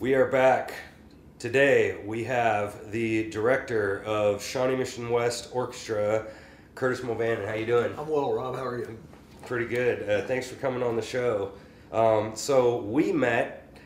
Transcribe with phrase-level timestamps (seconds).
[0.00, 0.74] We are back.
[1.40, 6.28] Today we have the director of Shawnee Mission West Orchestra,
[6.76, 7.44] Curtis Mulvenon.
[7.44, 7.92] How you doing?
[7.98, 8.54] I'm well, Rob.
[8.54, 8.96] How are you?
[9.46, 10.08] Pretty good.
[10.08, 11.50] Uh, thanks for coming on the show.
[11.90, 13.76] Um, so we met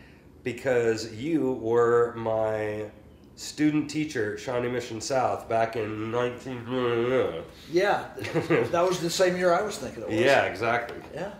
[0.44, 2.90] because you were my
[3.37, 7.42] student teacher at Shawnee Mission South back in 19.
[7.72, 8.08] Yeah,
[8.71, 10.21] that was the same year I was thinking it was.
[10.21, 10.99] Yeah, exactly.
[11.15, 11.33] Yeah.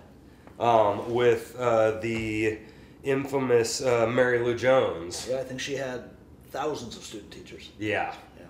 [0.59, 2.59] Um, with uh, the
[3.03, 5.27] infamous uh, Mary Lou Jones.
[5.31, 6.11] Yeah, I think she had
[6.51, 7.71] thousands of student teachers.
[7.79, 8.15] Yeah.
[8.39, 8.47] Yeah.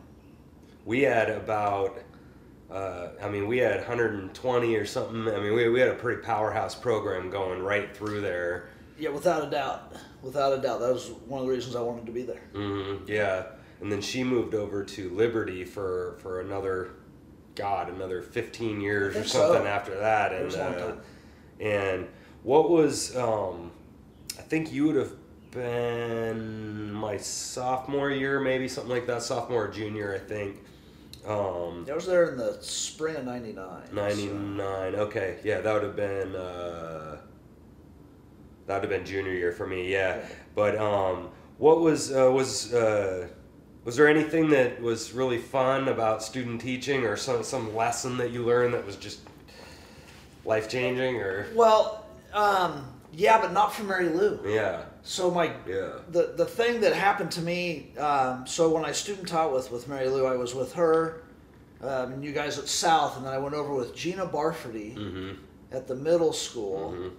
[0.84, 1.98] We had about,
[2.70, 5.28] uh, I mean, we had 120 or something.
[5.28, 8.68] I mean, we, we had a pretty powerhouse program going right through there.
[8.98, 9.94] Yeah, without a doubt.
[10.22, 10.80] Without a doubt.
[10.80, 12.42] That was one of the reasons I wanted to be there.
[12.52, 13.08] Mm-hmm.
[13.08, 13.46] yeah.
[13.80, 16.90] And then she moved over to Liberty for, for another,
[17.56, 19.66] God, another 15 years or something so.
[19.66, 20.32] after that.
[20.32, 20.96] And, was a long uh,
[21.60, 22.08] and
[22.44, 23.72] what was, um,
[24.38, 25.12] I think you would have
[25.50, 30.56] been my sophomore year, maybe something like that, sophomore or junior, I think.
[31.26, 33.82] Um, I was there in the spring of 99.
[33.88, 34.94] so- 99.
[34.96, 37.18] Okay, yeah, that would have been uh,
[38.66, 39.90] that would have been junior year for me.
[39.92, 40.24] Yeah, Yeah.
[40.54, 43.28] but um, what was uh, was uh,
[43.84, 48.30] was there anything that was really fun about student teaching, or some some lesson that
[48.32, 49.20] you learned that was just
[50.44, 54.40] life changing, or Well, um, yeah, but not for Mary Lou.
[54.46, 58.92] yeah, So my yeah, the the thing that happened to me um, so when I
[58.92, 61.22] student taught with with Mary Lou I was with her
[61.82, 65.32] um, and you guys at South and then I went over with Gina Barford mm-hmm,
[65.72, 67.10] at the middle school Mhm.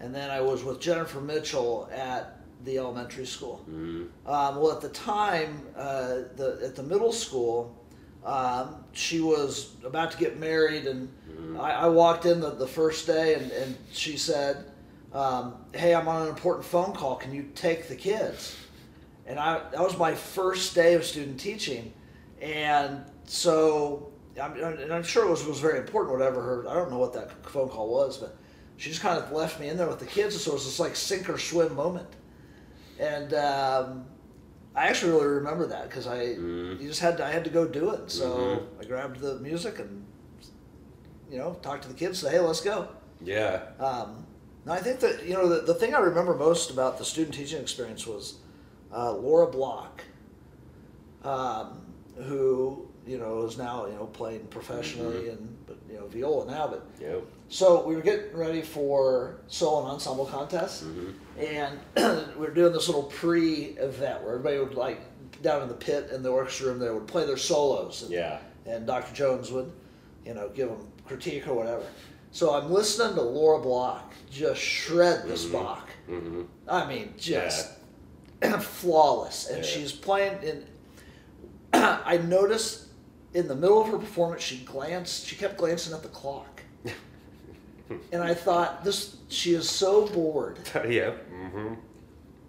[0.00, 3.64] and then I was with Jennifer Mitchell at the elementary school.
[3.68, 7.74] mm-hmm, Um, well, at the time, uh, the at the middle school,
[8.22, 11.08] um, she was about to get married, and
[11.58, 14.66] I, I walked in the, the first day, and, and she said,
[15.12, 17.16] um, "Hey, I'm on an important phone call.
[17.16, 18.56] Can you take the kids?"
[19.26, 21.92] And I that was my first day of student teaching,
[22.40, 26.18] and so I'm, and I'm sure it was was very important.
[26.18, 28.36] Whatever her, I don't know what that phone call was, but
[28.76, 30.80] she just kind of left me in there with the kids, so it was this
[30.80, 32.08] like sink or swim moment
[32.98, 34.04] and um,
[34.76, 36.80] I actually really remember that because I Mhm.
[36.80, 38.10] you just had to, I had to go do it.
[38.10, 38.28] So
[38.78, 38.80] Mhm.
[38.80, 40.04] I grabbed the music and
[41.30, 42.18] you know talked to the kids.
[42.18, 42.88] Say, hey, let's go.
[43.22, 44.26] yeah, Um,
[44.66, 47.34] now I think that you know the, the thing I remember most about the student
[47.34, 48.38] teaching experience was
[48.94, 50.02] uh, Laura Block,
[51.24, 51.80] um,
[52.16, 56.66] who you know is now you know playing professionally and but you know viola now,
[56.66, 60.84] but yep, so we were getting ready for solo and ensemble contests,
[61.38, 61.78] and
[62.36, 65.00] we were doing this little pre-event where everybody would like
[65.42, 66.78] down in the pit in the orchestra room.
[66.78, 69.14] They would play their solos, and, yeah, and Dr.
[69.14, 69.72] Jones would,
[70.26, 71.84] you know, give them critique or whatever.
[72.32, 75.88] So I'm listening to Laura Block just shred this Bach.
[76.08, 77.70] mm-hmm, I mean, just
[78.60, 79.62] flawless, and Yeah.
[79.70, 80.40] she's playing.
[80.42, 80.64] In
[81.72, 82.86] I noticed
[83.34, 85.26] in the middle of her performance, she glanced.
[85.26, 86.62] She kept glancing at the clock,
[88.12, 89.16] and I thought, this.
[89.28, 90.58] She is so bored.
[90.88, 91.74] yep, mm-hmm,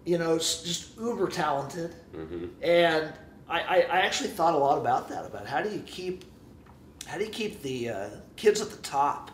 [0.06, 3.12] You know, just uber talented, mm-hmm, and
[3.50, 5.25] I, I, I actually thought a lot about that.
[5.25, 6.25] About how do you keep,
[7.08, 9.31] how do you keep the uh, kids at the top?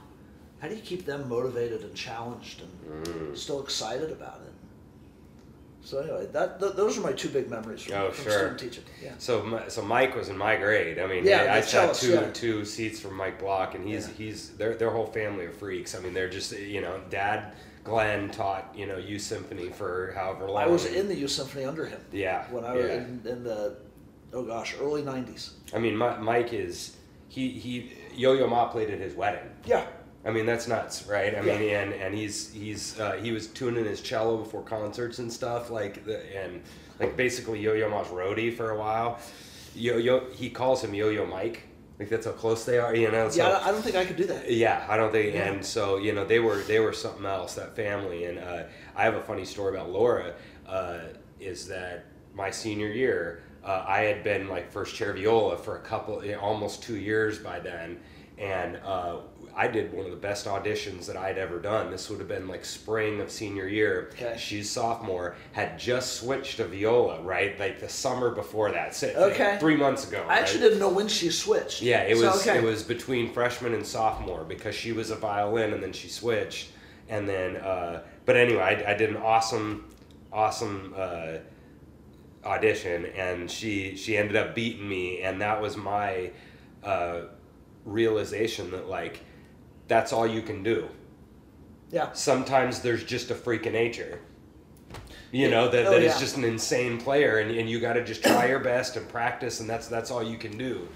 [0.60, 3.38] How do you keep them motivated and challenged and mm.
[3.38, 4.54] still excited about it?
[5.82, 8.34] So anyway, that th- those are my two big memories from, Oh, from sure.
[8.34, 8.84] student teaching.
[9.02, 9.14] Yeah.
[9.20, 11.00] So, so Mike was in my grade.
[11.00, 12.30] I mean, Yeah, I, I sat two yeah.
[12.34, 14.14] two seats from Mike Block, and he's Yeah.
[14.18, 15.96] he's their their whole family of freaks.
[15.96, 17.54] I mean, they're just you know, Dad
[17.86, 20.64] Glenn taught you know U symphony for however long.
[20.64, 23.78] I was in the U symphony under him yeah when I was in, in the
[24.34, 25.52] oh gosh early '90s.
[25.74, 26.98] I mean, Mi- Mike is
[27.30, 29.50] he he Yo Yo Ma played at his wedding.
[29.66, 29.86] Yeah.
[30.28, 31.36] I mean, that's nuts, right?
[31.38, 35.32] I mean, and and he's he's uh, he was tuning his cello before concerts and
[35.32, 36.62] stuff, like the, and
[37.00, 39.20] like basically Yo Yo Ma's roadie for a while.
[39.74, 41.64] Yo Yo, he calls him Yo Yo Mike.
[41.98, 43.30] Like that's how close they are, you know.
[43.30, 44.52] So, yeah, I don't think I could do that.
[44.52, 45.50] yeah, I don't think, Yeah.
[45.52, 48.26] and so you know they were they were something else that family.
[48.26, 48.64] And uh,
[48.96, 50.34] I have a funny story about Laura.
[50.68, 51.00] Uh,
[51.40, 53.44] is that my senior year?
[53.64, 57.60] Uh, I had been like first chair viola for a couple, almost two years by
[57.60, 58.00] then,
[58.38, 59.18] and uh,
[59.56, 61.90] I did one of the best auditions that I'd ever done.
[61.90, 64.10] This would have been like spring of senior year.
[64.14, 64.36] Okay.
[64.38, 67.60] She's sophomore, had just switched to viola, right?
[67.60, 69.58] Like the summer before that, so, Okay.
[69.60, 70.24] three months ago.
[70.26, 70.40] I right?
[70.42, 71.82] actually didn't know when she switched.
[71.82, 72.60] Yeah, it So, was okay.
[72.60, 76.70] it was between freshman and sophomore because she was a violin and then she switched,
[77.10, 79.86] and then uh, but anyway, I, I did an awesome,
[80.32, 81.38] awesome uh,
[82.46, 86.30] audition, and she she ended up beating me, and that was my
[86.84, 87.22] uh,
[87.88, 89.22] realization that like
[89.88, 90.88] that's all you can do.
[91.90, 92.12] Yeah.
[92.12, 94.20] Sometimes there's just a freak of nature.
[95.32, 96.20] you know that, Oh, that is yeah.
[96.20, 99.60] just an insane player and, and you got to just try your best and practice
[99.62, 100.88] and that's that's all you can do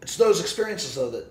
[0.00, 1.26] it's those experiences though that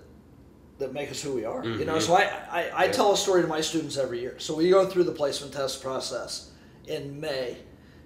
[0.78, 1.64] that make us who we are.
[1.64, 2.02] You know, Mhm.
[2.02, 2.92] so I, I, I Yeah.
[2.92, 4.34] tell a story to my students every year.
[4.38, 6.50] So we go through the placement test process
[6.88, 7.58] in May.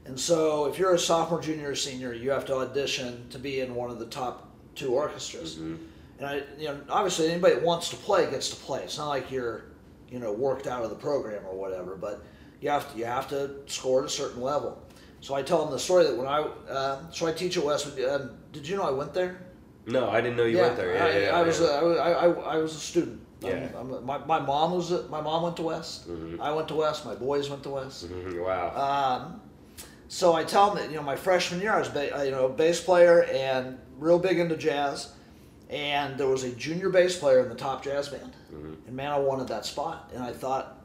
[0.04, 3.60] And so if you're a sophomore, junior, or senior, you have to audition to be
[3.60, 4.45] in one of the top
[4.76, 5.56] two orchestras.
[5.56, 5.78] And
[6.20, 8.82] I you know, obviously anybody that wants to play gets to play.
[8.82, 9.64] It's not like you're,
[10.10, 12.22] you know, worked out of the program or whatever, but
[12.60, 14.82] you have to you have to score at a certain level.
[15.20, 16.40] So I tell them the story that when I
[16.70, 18.04] uh, so I teach at Westwood.
[18.08, 19.40] Um, did you know I went there?
[19.88, 21.66] no i didn't know you yeah, went there yeah, I, yeah, I was yeah.
[21.68, 23.20] A, I, was- I, I, I was a student.
[23.40, 23.68] Yeah.
[23.78, 26.08] I'm, I'm, my, my mom was a, my mom went to West.
[26.08, 26.40] Mhm.
[26.40, 27.04] I went to West.
[27.04, 28.10] My boys went to West.
[28.10, 29.40] Mhm, wow Um,
[30.08, 32.32] so I tell them that you know my freshman year I was ba- uh, you
[32.32, 35.12] know bass player and real big into jazz,
[35.70, 38.76] and there was a junior bass player in the top jazz band, Mhm.
[38.86, 40.78] and man I wanted that spot, and I thought,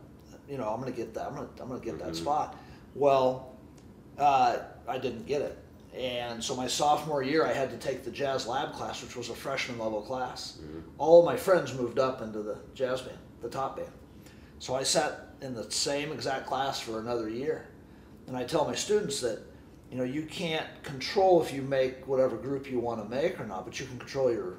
[0.48, 2.16] you know I'm gonna get that I'm gonna I'm gonna get that Mhm.
[2.16, 2.56] spot.
[2.96, 3.52] Well,
[4.18, 5.58] uh, I didn't get it,
[5.96, 9.30] and so my sophomore year I had to take the jazz lab class, which was
[9.30, 10.58] a freshman level class.
[10.62, 10.84] Mhm.
[10.98, 13.92] All my friends moved up into the jazz band, the top band.
[14.60, 17.66] So I sat in the same exact class for another year.
[18.28, 19.40] And I tell my students that,
[19.92, 23.46] you know, you can't control if you make whatever group you want to make or
[23.46, 24.56] not, but you can control your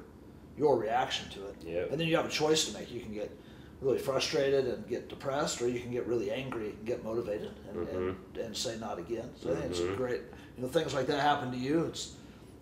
[0.55, 1.55] your reaction to it.
[1.65, 1.91] Yep.
[1.91, 2.91] And then you have a choice to make.
[2.91, 3.35] You can get
[3.81, 7.89] really frustrated and get depressed, or you can get really angry and get motivated and,
[7.89, 9.29] and, and say not again.
[9.41, 9.97] So I think it's Mhm.
[9.97, 10.21] great.
[10.55, 11.85] You know, things like that happen to you.
[11.85, 12.13] It's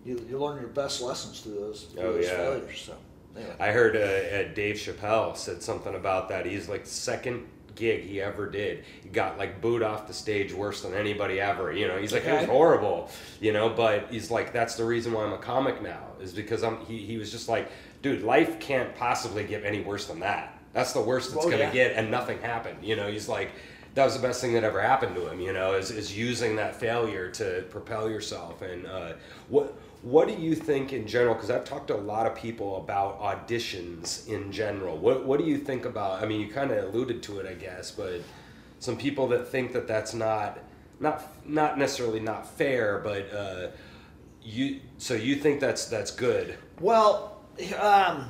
[0.04, 2.36] you, you learn your best lessons through those, through Oh, those yeah.
[2.36, 2.80] failures.
[2.86, 2.96] So
[3.36, 3.54] anyway.
[3.60, 6.46] I heard uh, uh, Dave Chappelle said something about that.
[6.46, 7.46] He's like the second
[7.82, 8.84] gig he ever did.
[9.02, 11.72] He got like booed off the stage worse than anybody ever.
[11.72, 13.10] You know, he's like it was horrible.
[13.40, 16.62] You know, but he's like that's the reason why I'm a comic now is because
[16.62, 16.84] I'm.
[16.86, 17.70] He, he was just like,
[18.02, 20.58] dude, life can't possibly get any worse than that.
[20.72, 21.70] That's the worst it's Oh, gonna yeah.
[21.72, 22.78] get, and nothing happened.
[22.82, 23.50] You know, he's like.
[23.94, 26.56] That was the best thing that ever happened to him, you know, is, is using
[26.56, 28.62] that failure to propel yourself.
[28.62, 29.12] And uh,
[29.50, 31.34] what what do you think in general?
[31.34, 34.98] Because I've talked to a lot of people about auditions in general.
[34.98, 36.22] What what do you think about?
[36.22, 38.20] I mean, you kind of alluded to it, I guess, but
[38.80, 40.58] some people that think that that's not
[40.98, 43.68] not not necessarily not fair, but uh,
[44.42, 46.58] you so you think that's that's good.
[46.80, 47.40] Well,
[47.80, 48.28] um,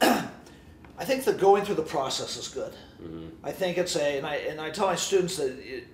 [0.00, 2.72] I think that going through the process is good.
[3.42, 5.88] I think it's a, and I and I tell my students that, it,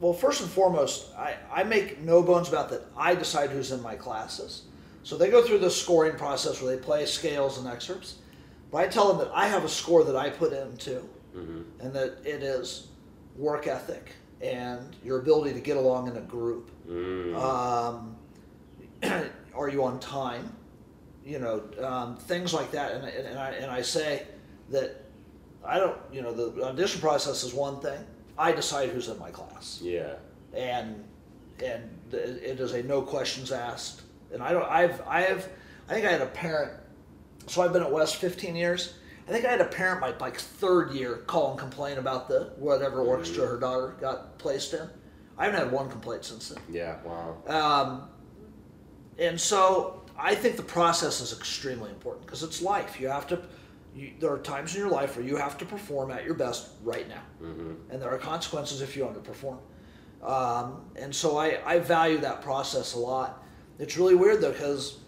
[0.00, 2.82] well, first and foremost, I, I make no bones about that.
[2.96, 4.62] I decide who's in my classes,
[5.02, 8.16] so they go through the scoring process where they play scales and excerpts.
[8.70, 11.08] But I tell them that I have a score that I put in too,
[11.80, 12.88] and that it is
[13.36, 16.70] work ethic and your ability to get along in a group.
[16.88, 17.36] Mm.
[17.36, 18.16] Um,
[19.54, 20.52] are you on time?
[21.24, 22.92] You know, um, things like that.
[22.92, 24.26] And, and, and, I, and I say
[24.70, 25.04] that
[25.64, 27.98] I don't, you know, the audition process is one thing.
[28.38, 29.80] I decide who's in my class.
[29.82, 30.14] yeah.
[30.54, 31.04] And,
[31.62, 34.02] and it is a no questions asked.
[34.32, 35.48] And I don't, I've, I have,
[35.88, 36.72] I think I had a parent,
[37.46, 38.94] so I've been at West 15 years.
[39.28, 42.52] I think I had a parent my like third year call and complain about the
[42.56, 44.88] whatever orchestra her daughter got placed in.
[45.36, 46.62] I haven't had one complaint since then.
[46.70, 46.96] Yeah.
[47.04, 47.36] Wow.
[47.46, 48.08] Um,
[49.18, 53.00] and so I think the process is extremely important because it's life.
[53.00, 53.40] You have to,
[53.96, 56.68] you, there are times in your life where you have to perform at your best
[56.84, 57.22] right now.
[57.40, 59.58] hmm And there are consequences if you underperform.
[60.22, 63.42] Um, and so I, I value that process a lot.
[63.78, 64.98] It's really weird though because,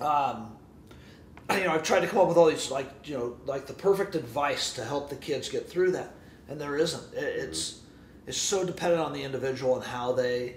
[0.00, 0.56] um,
[1.50, 3.74] you know, I've tried to come up with all these like, you know, like the
[3.74, 6.14] perfect advice to help the kids get through that.
[6.48, 7.12] And there isn't.
[7.14, 7.80] It, it's,
[8.26, 10.56] it's so dependent on the individual and how they,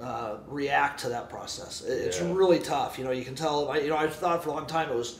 [0.00, 1.82] uh, react to that process.
[1.82, 2.98] It, It's really tough.
[2.98, 3.74] You know, you can tell.
[3.80, 5.18] You know, I thought for a long time it was.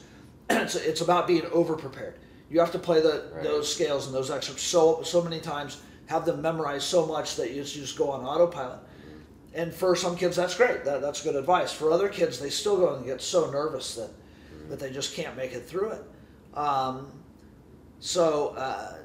[0.63, 2.15] it's, it's about being over prepared.
[2.49, 3.43] You have to play the Right.
[3.43, 7.51] those scales and those excerpts so so many times, have them memorized so much that
[7.51, 8.79] you just, you just go on autopilot.
[9.53, 10.83] And for some kids, that's great.
[10.85, 11.71] That, that's good advice.
[11.71, 14.09] For other kids, they still go and get so nervous that
[14.69, 16.03] that they just can't make it through it.
[16.53, 17.11] Um,
[17.99, 18.98] so uh,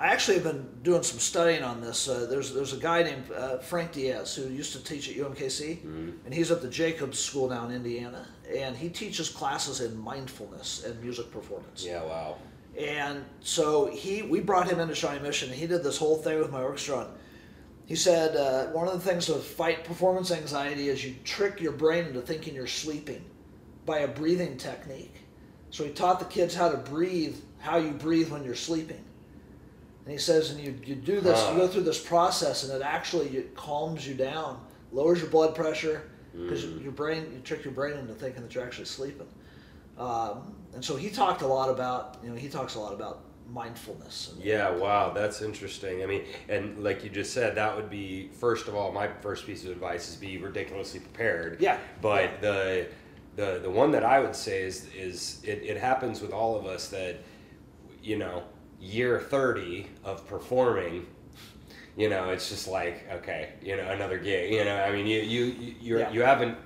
[0.00, 2.08] I actually have been doing some studying on this.
[2.08, 5.84] Uh, there's there's a guy named uh, Frank Diaz who used to teach at UMKC,
[6.24, 10.84] and he's at the Jacobs School now in Indiana, and he teaches classes in mindfulness
[10.84, 11.84] and music performance.
[11.84, 12.02] Yeah.
[12.02, 12.38] Wow.
[12.78, 15.50] And so he, we brought him into Shawnee Mission.
[15.50, 17.00] And he did this whole thing with my orchestra.
[17.00, 17.10] And
[17.86, 21.72] he said uh, one of the things to fight performance anxiety is you trick your
[21.72, 23.24] brain into thinking you're sleeping
[23.86, 25.16] by a breathing technique.
[25.70, 29.04] So he taught the kids how to breathe, how you breathe when you're sleeping.
[30.10, 32.84] And he says, and you, you do this, you go through this process, and it
[32.84, 37.72] actually it calms you down, lowers your blood pressure, because your brain, you trick your
[37.72, 39.28] brain into thinking that you're actually sleeping.
[39.96, 43.22] Um, and so he talked a lot about, you know, he talks a lot about
[43.48, 44.32] mindfulness.
[44.32, 46.02] And, Yeah, wow, that's interesting.
[46.02, 49.46] I mean, and like you just said, that would be first of all, my first
[49.46, 51.60] piece of advice is be ridiculously prepared.
[51.60, 51.78] Yeah.
[52.02, 52.40] But Yeah.
[52.40, 52.86] the
[53.36, 56.66] the the one that I would say is is it, it happens with all of
[56.66, 57.18] us that
[58.02, 58.42] you know
[58.80, 61.06] year thirty of performing.
[61.96, 64.52] You know, it's just like okay, you know, another gig.
[64.52, 66.10] You know, I mean, you you you Yeah.
[66.10, 66.56] you haven't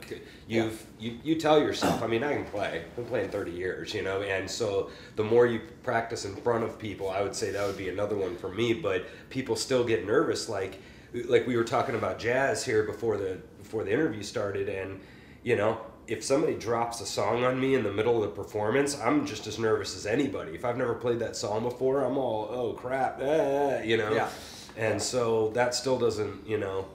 [0.46, 2.02] you've you, you tell yourself.
[2.02, 2.82] I mean, I can play.
[2.84, 3.94] I've been playing thirty years.
[3.94, 7.50] You know, and so the more you practice in front of people, I would say
[7.50, 8.74] that would be another one for me.
[8.74, 10.80] But people still get nervous, like
[11.26, 15.00] like we were talking about jazz here before the before the interview started, and
[15.42, 15.80] you know.
[16.06, 19.46] If somebody drops a song on me in the middle of the performance, I'm just
[19.46, 20.52] as nervous as anybody.
[20.52, 24.12] If I've never played that song before, I'm all, oh crap, ah, you know.
[24.12, 24.28] Yeah.
[24.76, 26.86] And so that still doesn't, you know.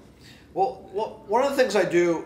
[0.54, 2.26] Well, well, one of the things I do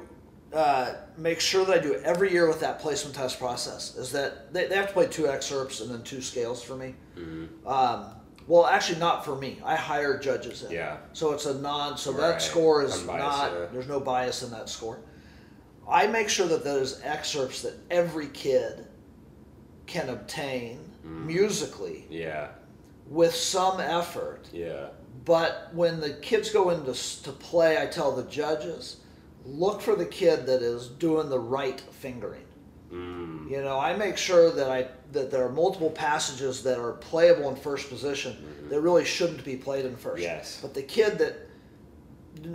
[0.54, 4.54] uh, make sure that I do every year with that placement test process is that
[4.54, 6.96] they, they have to play two excerpts and then two scales for me.
[7.18, 7.68] Mm-hmm.
[7.68, 8.08] Um,
[8.48, 9.60] well, actually, not for me.
[9.64, 10.72] I hire judges in.
[10.72, 10.98] Yeah.
[11.14, 11.98] So it's a non.
[11.98, 12.20] So Right.
[12.32, 13.52] that score is Unbiased, not.
[13.54, 13.66] yeah.
[13.72, 15.00] There's no bias in that score.
[15.88, 18.86] I make sure that those excerpts that every kid
[19.86, 21.26] can obtain Mm.
[21.26, 22.48] musically Yeah,
[23.10, 24.88] with some effort yeah,
[25.26, 28.98] but when the kids go into to, play, I tell the judges,
[29.46, 32.46] look for the kid that is doing the right fingering.
[32.90, 36.94] mm, You know, I make sure that I that there are multiple passages that are
[36.94, 38.38] playable in first position
[38.70, 40.24] that really shouldn't be played in first.
[40.24, 40.60] Yes.
[40.62, 41.36] But the kid that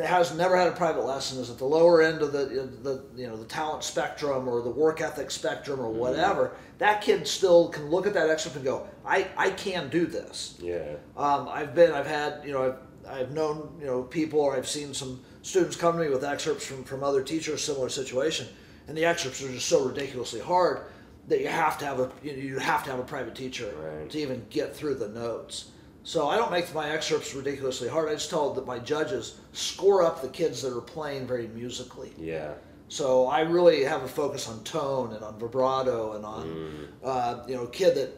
[0.01, 3.27] has never had a private lesson is at the lower end of the the you
[3.27, 6.53] know the talent spectrum or the work ethic spectrum or whatever.
[6.79, 10.57] That kid still can look at that excerpt and go, I I can do this.
[10.61, 14.57] yeah, Um, I've been, I've had, you know, I've, I've known, you know, people, or
[14.57, 18.47] I've seen some students come to me with excerpts from, from other teachers, similar situation,
[18.87, 20.83] and the excerpts are just so ridiculously hard
[21.29, 23.73] that you have to have a, you, know, you have to have a private teacher
[23.77, 24.09] Right.
[24.11, 25.71] to even get through the notes.
[26.09, 28.09] So I don't make my excerpts ridiculously hard.
[28.09, 32.13] I just tell that my judges score up the kids that are playing very musically.
[32.17, 32.53] yeah,
[32.89, 36.87] So I really have a focus on tone and on vibrato and on, Mm.
[37.05, 38.18] uh, you know, a kid that,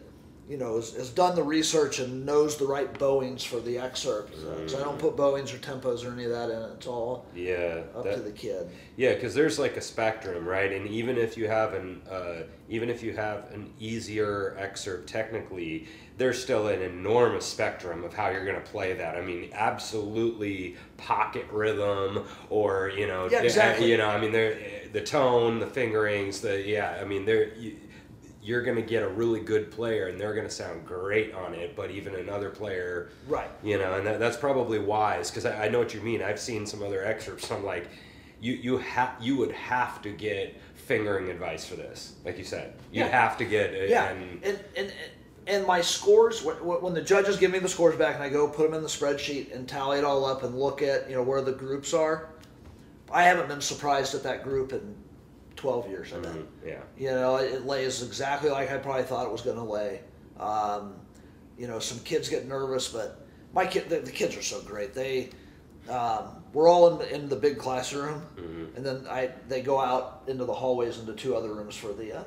[0.50, 4.34] you know, has, has done the research and knows the right bowings for the excerpt.
[4.66, 6.72] So I don't put bowings or tempos or any of that in it.
[6.74, 7.82] It's all yeah.
[7.94, 8.68] up that- to the kid.
[8.96, 10.72] Yeah, because there's like a spectrum, right?
[10.72, 15.86] And even if you have an uh, even if you have an easier excerpt technically,
[16.18, 19.16] there's still an enormous spectrum of how you're going to play that.
[19.16, 23.88] I mean, absolutely pocket rhythm, or you know, Yeah, exactly.
[23.88, 24.58] You know, I mean, there
[24.92, 26.98] the tone, the fingerings, the yeah.
[27.00, 27.54] I mean, there.
[27.54, 27.76] You,
[28.42, 31.52] you're going to get a really good player and they're going to sound great on
[31.54, 33.50] it, but even another player Right.
[33.62, 36.40] you know and that, that's probably wise because I, I know what you mean i've
[36.40, 37.88] seen some other excerpts i'm like
[38.40, 42.72] you you have you would have to get fingering advice for this like you said
[42.92, 43.08] you Yeah.
[43.08, 44.08] have to get it Yeah.
[44.10, 44.92] and And, and,
[45.46, 48.46] and my scores, when, when the judges give me the scores back and I go
[48.46, 51.22] put them in the spreadsheet and tally it all up and look at, you know,
[51.22, 52.28] where the groups are,
[53.10, 54.94] I haven't been surprised at that group in
[55.60, 56.16] 12 years, I.
[56.16, 59.56] Mhm, yeah You know, it, it lays exactly like I probably thought it was going
[59.58, 60.00] to lay.
[60.38, 60.94] Um,
[61.58, 64.94] you know, some kids get nervous, but my kid, the, the kids are so great.
[64.94, 65.28] They,
[65.90, 68.74] um, we're all in the, in the big classroom, Mhm.
[68.76, 72.20] and then I they go out into the hallways into two other rooms for the
[72.20, 72.24] uh,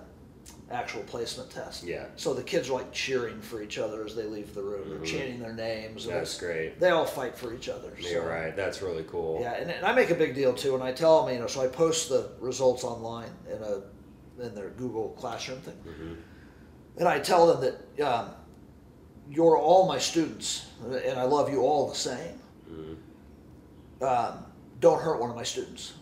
[0.71, 1.83] actual placement test.
[1.83, 2.05] Yeah.
[2.15, 4.89] So the kids are like cheering for each other as they leave the room.
[4.89, 5.05] They're Mhm.
[5.05, 6.05] chanting their names.
[6.05, 7.91] that's it's- great They all fight for each other.
[7.99, 10.83] you're right that's really cool yeah, and, and I make a big deal too, and
[10.83, 13.81] I tell them, you know, so I post the results online in a
[14.43, 16.17] in their Google Classroom thing, Mhm.
[16.97, 18.29] and I tell them that um,
[19.29, 22.39] you're all my students, and I love you all the same.
[22.69, 24.03] Mhm.
[24.03, 24.45] Um,
[24.79, 25.93] don't hurt one of my students.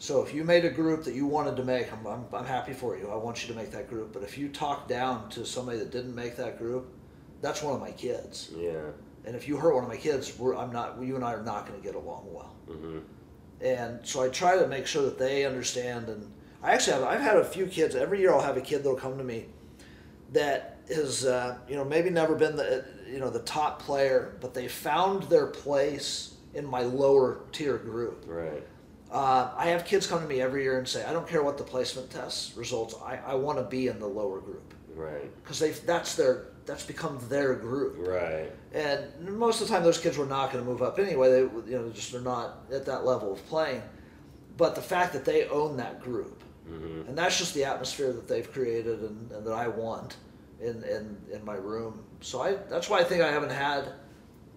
[0.00, 2.72] So if you made a group that you wanted to make, I'm, I'm, I'm happy
[2.72, 3.10] for you.
[3.10, 4.14] I want you to make that group.
[4.14, 6.90] But if you talk down to somebody that didn't make that group,
[7.42, 8.50] that's one of my kids.
[8.56, 8.80] yeah
[9.26, 11.02] And if you hurt one of my kids, we're, I'm not.
[11.02, 12.56] You and I are not going to get along well.
[12.68, 12.98] Mm-hmm.
[13.60, 16.08] and so I try to make sure that they understand.
[16.08, 17.94] And I actually have I've had a few kids.
[17.94, 19.46] Every year I'll have a kid that'll come to me
[20.32, 24.54] that is uh, you know maybe never been the you know the top player, but
[24.54, 28.24] they found their place in my lower tier group.
[28.26, 28.66] right
[29.10, 31.58] Uh, I have kids come to me every year and say, I don't care what
[31.58, 32.94] the placement test results.
[33.04, 36.84] I, I want to be in the lower group right because they that's their that's
[36.84, 37.96] become their group.
[37.98, 41.30] right And most of the time, those kids were not going to move up anyway.
[41.30, 43.82] They, you know, just they're not at that level of playing.
[44.56, 47.08] But the fact that they own that group, Mhm.
[47.08, 50.16] and that's just the atmosphere that they've created and, and that I want
[50.60, 52.04] in, in, in my room.
[52.20, 53.92] So I that's why I think I haven't had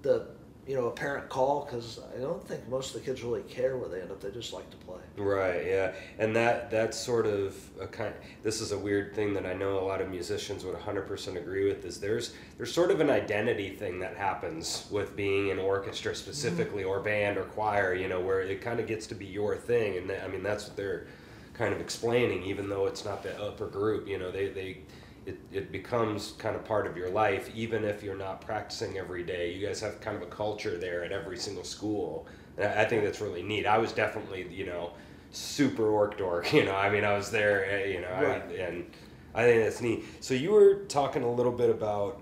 [0.03, 0.27] the
[0.65, 3.75] you know, a parent call because I don't think most of the kids really care
[3.75, 4.21] where they end up.
[4.21, 5.01] They just like to play.
[5.17, 5.65] Right.
[5.65, 5.93] Yeah.
[6.19, 8.13] And that that's sort of a kind.
[8.43, 11.67] This is a weird thing that I know a lot of musicians would 100% agree
[11.67, 11.83] with.
[11.83, 16.83] Is there's there's sort of an identity thing that happens with being in orchestra specifically,
[16.83, 16.91] mm-hmm.
[16.91, 17.93] or band or choir.
[17.93, 20.67] You know, where it kind of gets to be your thing, and I mean that's
[20.67, 21.07] what they're
[21.53, 24.07] kind of explaining, even though it's not the upper group.
[24.07, 24.77] You know, they they
[25.25, 29.23] it, it becomes kind of part of your life, even if you're not practicing every
[29.23, 29.53] day.
[29.53, 32.27] You guys have kind of a culture there at every single school.
[32.57, 33.65] And I think that's really neat.
[33.65, 34.91] I was definitely, you know,
[35.31, 36.51] super orc dork.
[36.53, 38.43] You know, I mean, I was there, eh, you know, Right.
[38.49, 38.91] I, and
[39.33, 40.03] I think that's neat.
[40.19, 42.21] So you were talking a little bit about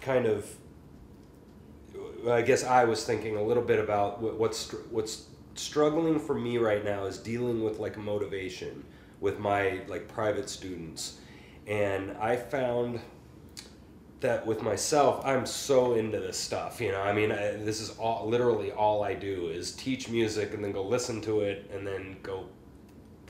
[0.00, 0.46] kind of.
[2.28, 6.58] I guess I was thinking a little bit about what- what's what's struggling for me
[6.58, 8.84] right now is dealing with like motivation
[9.20, 11.18] with my like private students,
[11.68, 13.00] and I found
[14.20, 16.80] that with myself, I'm so into this stuff.
[16.80, 20.54] You know, I mean, I, this is all literally all I do is teach music
[20.54, 22.46] and then go listen to it and then go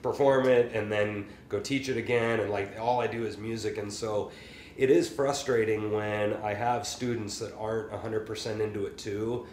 [0.03, 3.79] perform it and then go teach it again and like all I do is music
[3.79, 4.31] and so
[4.77, 9.47] it is frustrating when I have students that aren't 100% into it too.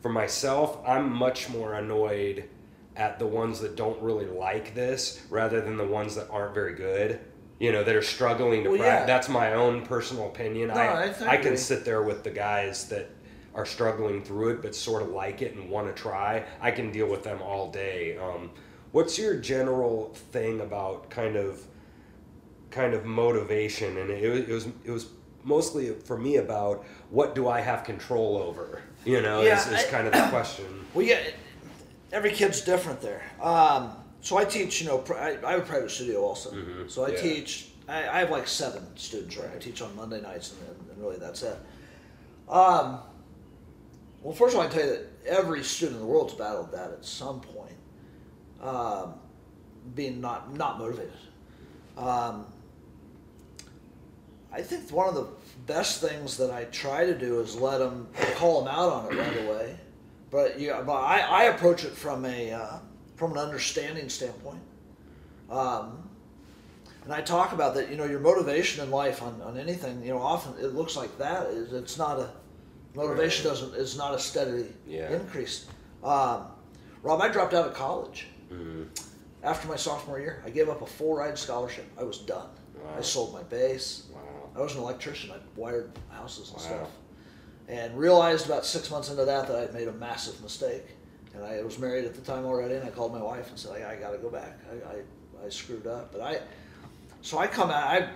[0.00, 2.48] For myself, I'm much more annoyed
[2.96, 6.74] at the ones that don't really like this rather than the ones that aren't very
[6.74, 7.20] good.
[7.62, 9.00] You know, that are struggling to Well, practice.
[9.02, 9.06] yeah.
[9.06, 10.68] That's my own personal opinion.
[10.68, 13.08] No, I, I I can sit there with the guys that
[13.54, 16.44] are struggling through it but sort of like it and want to try.
[16.60, 18.18] I can deal with them all day.
[18.18, 18.50] Um,
[18.90, 21.62] what's your general thing about kind of
[22.72, 25.06] kind of motivation and it, was- it was it was
[25.44, 29.84] mostly for me about what do I have control over you know Yeah, is, is
[29.86, 30.64] I- kind of the question
[30.94, 31.20] Well, yeah,
[32.12, 33.22] every kid's different there.
[33.40, 33.92] Um,
[34.22, 36.50] so I teach, you know, I, I have a private studio also.
[36.52, 37.20] Mhm, So I yeah.
[37.20, 37.68] teach.
[37.88, 39.50] I, I have like seven students, right?
[39.54, 41.58] I teach on Monday nights, and, and really that's it.
[42.48, 43.00] Um,
[44.22, 46.92] well, first of all, I tell you that every student in the world's battled that
[46.92, 47.74] at some point,
[48.62, 49.14] um,
[49.96, 51.12] being not not motivated.
[51.98, 52.46] Um,
[54.52, 55.26] I think one of the
[55.66, 59.18] best things that I try to do is let them call them out on it
[59.18, 59.76] right away.
[60.30, 62.78] But yeah, but I, I approach it from a uh,
[63.22, 64.58] from an understanding standpoint.
[65.48, 66.08] Um,
[67.04, 67.88] and I talk about that.
[67.88, 70.02] You know, your motivation in life on, on anything.
[70.02, 71.46] You know, often it looks like that.
[71.48, 72.30] Is it's not a
[72.96, 73.50] motivation Right.
[73.52, 75.12] doesn't is not a steady Yeah.
[75.12, 75.66] increase.
[76.02, 76.46] Um,
[77.04, 78.88] Rob, I dropped out of college Mhm.
[79.44, 80.42] after my sophomore year.
[80.44, 81.84] I gave up a full ride scholarship.
[81.96, 82.48] I was done.
[82.74, 82.94] Wow.
[82.98, 84.02] I sold my bass.
[84.12, 84.20] wow
[84.56, 85.30] I was an electrician.
[85.30, 86.64] I wired houses and Wow.
[86.66, 86.88] stuff,
[87.68, 90.96] and realized about six months into that that I'd made a massive mistake.
[91.34, 93.82] And I was married at the time already, and I called my wife and said,
[93.82, 94.58] "I, I got to go back.
[94.70, 96.40] I, I, I screwed up." But I,
[97.22, 97.84] so I come out.
[97.84, 98.08] I,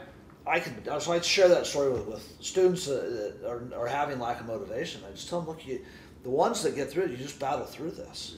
[0.47, 0.83] I can.
[1.01, 4.47] So I share that story with, with students that that are, are having lack of
[4.47, 5.01] motivation.
[5.09, 5.81] I just tell them, "Look, you,
[6.27, 8.35] the ones that get through it, you just battle through this.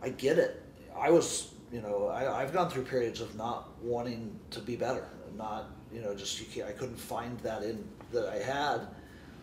[0.00, 0.62] I get it.
[0.96, 5.08] I was, you know, I, I've gone through periods of not wanting to be better,
[5.36, 8.86] not, you know, just you can't, I couldn't find that in that I had.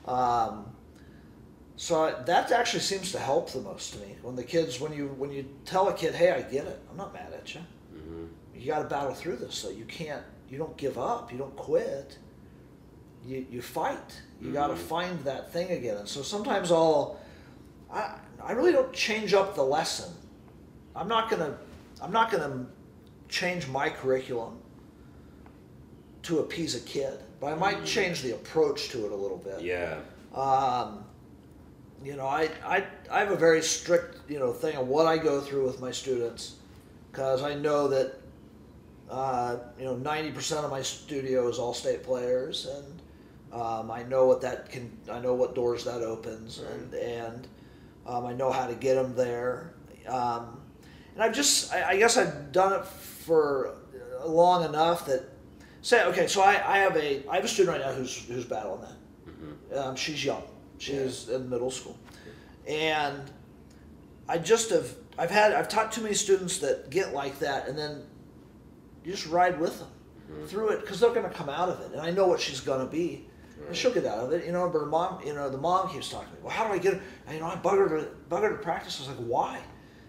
[0.08, 0.68] Um,
[1.78, 5.08] so that actually seems to help the most to me when the kids, when you
[5.18, 7.62] when you tell a kid, hey, I get it, I'm not mad at you.
[7.96, 8.28] Mhm.
[8.56, 9.56] You got to battle through this.
[9.56, 12.18] So you can't, you don't give up, you don't quit.
[13.26, 14.22] You you fight.
[14.42, 15.98] You got to find that thing again.
[15.98, 17.20] And so sometimes I'll,
[17.92, 20.12] I I really don't change up the lesson.
[20.96, 21.58] I'm not gonna
[22.02, 22.66] I'm not gonna
[23.30, 24.58] change my curriculum
[26.24, 27.86] to appease a kid, but I might Mhm.
[27.86, 29.62] change the approach to it a little bit.
[29.62, 30.00] yeah
[30.34, 31.04] Um,
[32.04, 35.18] you know, I, I, I have a very strict, you know, thing of what I
[35.18, 36.56] go through with my students
[37.12, 38.14] because I know that,
[39.10, 43.02] uh, you know, 90% of my studio is all state players and
[43.62, 47.48] um, I know what that can, I know what doors that opens and, and
[48.08, 49.74] um, I know how to get them there.
[50.08, 50.60] Um,
[51.14, 53.76] and I've just, I, I guess I've done it for
[54.26, 55.24] long enough that,
[55.82, 58.46] say, okay, so I, I have a, I have a student right now who's, who's
[58.46, 58.96] battling that.
[59.76, 59.78] Mhm.
[59.78, 60.44] Um, she's young.
[60.82, 61.96] She's in middle school,
[62.68, 63.22] and
[64.28, 67.78] I just have I've had I've taught too many students that get like that, and
[67.78, 68.02] then
[69.04, 69.90] you just ride with them
[70.32, 70.48] Mhm.
[70.48, 72.62] through it because they're going to come out of it, and I know what she's
[72.62, 73.28] going to be,
[73.68, 74.44] and she'll get out of it.
[74.46, 76.40] You know, but her mom, you know, the mom keeps talking to me.
[76.42, 77.02] Well, how do I get her?
[77.28, 78.98] And, you know, I bug her to bug her to practice.
[78.98, 79.60] I was like, why?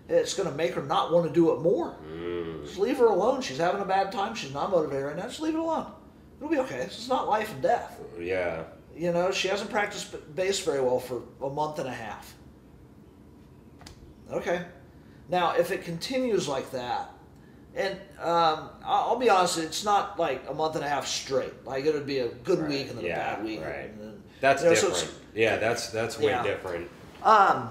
[0.09, 1.97] It's going to make her not want to do it more.
[2.07, 2.65] Mm.
[2.65, 3.41] Just leave her alone.
[3.43, 4.35] She's having a bad time.
[4.35, 5.23] She's not motivated right now.
[5.25, 5.87] Just leave it alone.
[6.39, 6.79] It'll be okay.
[6.79, 8.01] This is not life and death.
[8.19, 12.35] yeah You know, she hasn't practiced bass very well for a month and a half.
[14.31, 14.63] Okay.
[15.29, 17.11] Now, if it continues like that,
[17.75, 21.65] and um, I'll be honest, it's not like a month and a half straight.
[21.65, 22.69] Like it would be a good Right.
[22.69, 23.61] week and then Yeah, a bad week.
[23.63, 23.91] right.
[23.91, 26.43] And then, that's you know, different it's- yeah that's that's way Yeah.
[26.43, 26.91] different
[27.23, 27.71] Um,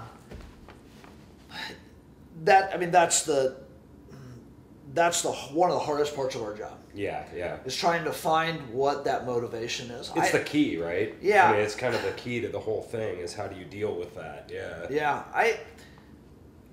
[2.44, 3.58] that I mean, that's the
[4.94, 7.56] that's the one of the hardest parts of our job Yeah, yeah.
[7.64, 10.10] is trying to find what that motivation is.
[10.14, 11.14] It's I- the key, right?
[11.22, 11.48] Yeah.
[11.48, 13.64] I mean, it's kind of the key to the whole thing is how do you
[13.64, 14.50] deal with that?
[14.52, 14.86] Yeah.
[14.90, 15.58] Yeah, I,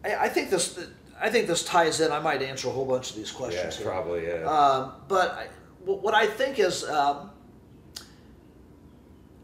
[0.04, 0.78] I, I think this,
[1.22, 2.12] I think this ties in.
[2.12, 3.78] I might answer a whole bunch of these Yeah, questions.
[3.78, 3.86] here.
[3.88, 4.28] probably.
[4.28, 4.44] Yeah.
[4.46, 5.48] Um, but I,
[5.86, 7.32] what I think is, um,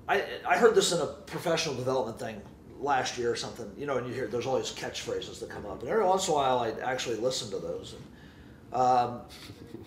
[0.07, 2.41] I I heard this in a professional development thing
[2.79, 3.71] last year or something.
[3.77, 6.33] You know, and you hear there's always catchphrases that come up, and every once in
[6.33, 7.95] a while I actually listen to those.
[8.71, 9.21] And, um,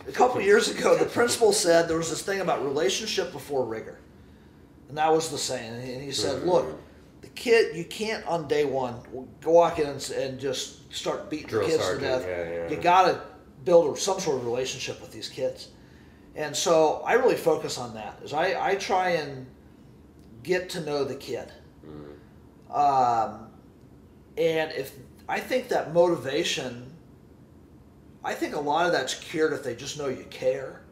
[0.07, 3.98] a couple years ago, the principal said there was this thing about relationship before rigor,
[4.88, 5.74] and that was the saying.
[5.74, 6.44] And he, said.
[6.44, 6.66] "Look,
[7.20, 9.01] the kid, you can't on day one
[9.40, 12.27] go walk in and, and just start beating Drill the kids sergeant, to death.
[12.27, 12.70] yeah, yeah.
[12.70, 13.20] You got to
[13.64, 15.68] build a, some sort of relationship with these kids."
[16.37, 18.20] And so I really focus on that.
[18.22, 19.46] Is I, I try and
[20.42, 21.53] get to know the kid.
[22.70, 23.48] Um,
[24.37, 24.92] and if
[25.29, 26.92] I think that motivation,
[28.24, 30.83] I think a lot of that's cured if they just know you care.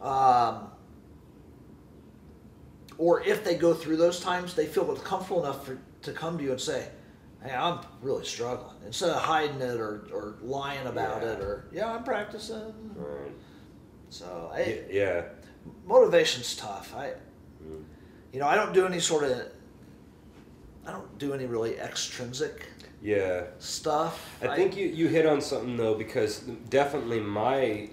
[0.00, 0.68] Um,
[2.98, 6.44] or if they go through those times, they feel comfortable enough for, to come to
[6.44, 6.88] you and say,
[7.42, 11.28] "Hey, I'm really struggling," instead of hiding it or, or lying about Yeah.
[11.32, 13.32] it or "Yeah, I'm practicing." Right.
[14.10, 15.24] So I, Yeah.
[15.86, 16.94] motivation's tough.
[16.96, 17.14] I,
[17.64, 17.84] Mm.
[18.32, 19.40] you know, I don't do any sort of,
[20.84, 22.66] I don't do any really extrinsic
[23.02, 23.44] Yeah.
[23.58, 24.38] stuff.
[24.40, 26.38] I think you, you hit on something though because
[26.70, 27.90] definitely my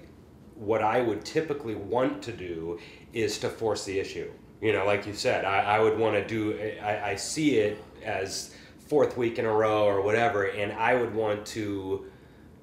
[0.54, 2.78] what I would typically want to do
[3.12, 4.30] is to force the issue.
[4.60, 6.58] You know, like you said, I, I would want to do.
[6.82, 11.14] I, I see it as fourth week in a row or whatever, and I would
[11.14, 12.06] want to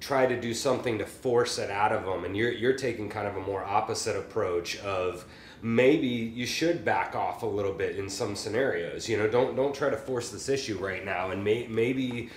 [0.00, 2.24] try to do something to force it out of them.
[2.24, 5.24] And you're you're taking kind of a more opposite approach of
[5.62, 9.08] maybe you should back off a little bit in some scenarios.
[9.08, 12.30] You know, don't don't try to force this issue right now, and may, maybe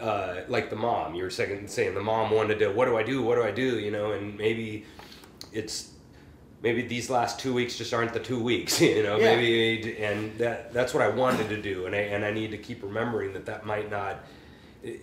[0.00, 3.02] uh, like the mom you were saying saying the mom wanted to what do I
[3.04, 4.84] do what do I do you know and maybe
[5.52, 5.92] it's
[6.60, 9.36] maybe these last two weeks just aren't the two weeks you know Yeah.
[9.36, 12.58] maybe and that that's what I wanted to do and I and I need to
[12.58, 14.24] keep remembering that that might not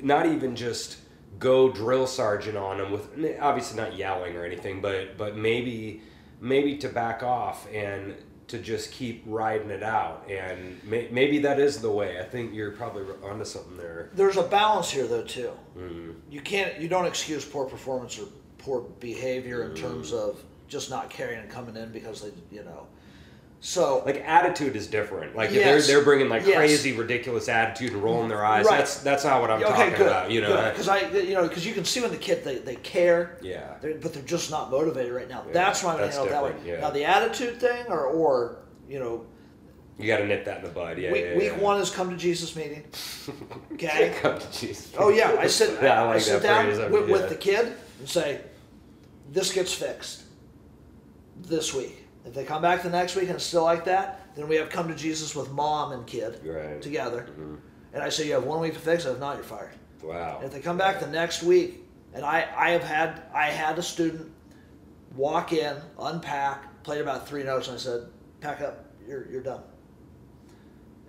[0.02, 0.98] not even just
[1.38, 3.08] go drill sergeant on them with
[3.40, 6.02] obviously not yelling or anything but but maybe
[6.40, 8.16] maybe to back off and
[8.48, 12.54] to just keep riding it out and may, maybe that is the way i think
[12.54, 15.52] you're probably onto something there There's a balance here, though, too.
[15.78, 16.16] mm.
[16.32, 18.26] You can't, you don't excuse poor performance or
[18.58, 19.82] poor behavior in Mm.
[19.82, 22.88] terms of just not caring and coming in because they, you know.
[23.62, 25.86] So like attitude is different like if Yes.
[25.86, 26.56] they're they're bringing like Yes.
[26.56, 28.78] crazy ridiculous attitude and rolling their eyes Right.
[28.78, 31.46] that's that's not what i'm okay, talking good, about you know because I, you know,
[31.46, 34.50] because you can see when the kid they, they care, yeah they're, but they're just
[34.50, 35.44] not motivated right now.
[35.48, 36.54] Yeah, that's why I'm that's handle that way.
[36.66, 36.80] yeah.
[36.80, 39.26] Now the attitude thing, or or you know,
[39.98, 42.10] you got to nip that in the bud yeah week, yeah, week one is come
[42.12, 42.84] to Jesus meeting.
[43.74, 44.16] Okay.
[44.22, 44.92] Come to Jesus.
[44.98, 45.78] Oh yeah, I sit.
[45.84, 48.42] Yeah, I I, sit down with, with the kid and say,
[49.32, 50.24] "This gets fixed
[51.42, 51.99] this week.
[52.26, 54.70] If they come back the next week and it's still like that, then we have
[54.70, 57.28] come to Jesus with mom and kid right together.
[57.40, 57.58] Mhm.
[57.94, 59.12] And I say, you have one week to fix it.
[59.12, 59.72] If not, you're fired.
[60.04, 63.48] wow And if they come back the next week, and I, I have had, I
[63.48, 64.32] had a student
[65.16, 68.08] walk in, unpack, played about three notes, and I said,
[68.42, 69.62] pack up, you're, you're done.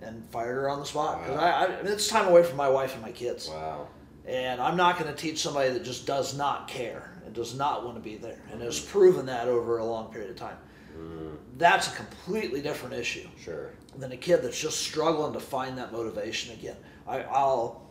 [0.01, 1.23] And fired her on the spot.
[1.25, 1.43] 'Cause Wow.
[1.43, 3.47] I, I, it's time away from my wife and my kids.
[3.49, 3.87] wow
[4.25, 7.83] And I'm not going to teach somebody that just does not care and does not
[7.85, 10.57] want to be there and has proven that over a long period of time.
[10.97, 15.77] Mm, That's a completely different issue sure than a kid that's just struggling to find
[15.77, 16.77] that motivation again.
[17.07, 17.89] I, I'll,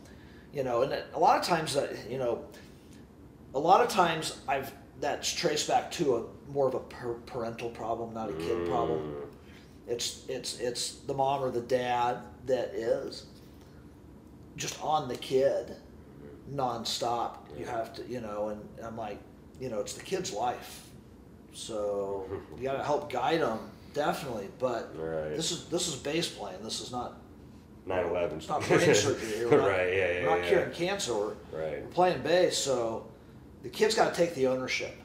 [0.53, 2.45] you know, and a lot of times that, you know,
[3.55, 7.71] a lot of times I've, that's traced back to a more of a per- parental
[7.71, 8.99] problem, not a kid problem.
[9.01, 13.27] Mm, It's it's it's the mom or the dad that is
[14.57, 15.75] just on the kid
[16.55, 17.39] nonstop.
[17.59, 19.19] You have to, you know, and I'm like,
[19.61, 20.87] you know, it's the kid's life,
[21.53, 23.59] so you got to help guide them
[23.95, 24.49] definitely.
[24.59, 26.63] But right this is this is bass playing.
[26.63, 27.21] This is not
[27.89, 29.47] 9-11 it's not brain surgery.
[29.51, 30.49] We're not, right yeah yeah we're not yeah.
[30.49, 31.15] curing cancer.
[31.15, 33.07] We're, right we're playing bass, so
[33.63, 34.97] the kid's got to take the ownership.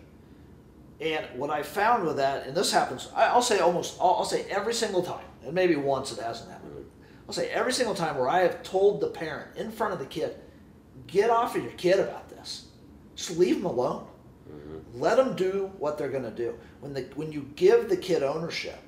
[1.02, 4.46] And what I found with that, and this happens, I'll say almost, I'll, I'll say
[4.50, 6.66] every single time, and maybe once it hasn't happened.
[7.28, 10.06] I'll say every single time where I have told the parent in front of the
[10.06, 10.36] kid,
[11.08, 12.68] get off of your kid about this.
[13.16, 14.06] Just leave him alone.
[14.96, 16.56] Let them do what they're going to do.
[16.80, 18.80] When the when you give the kid ownership,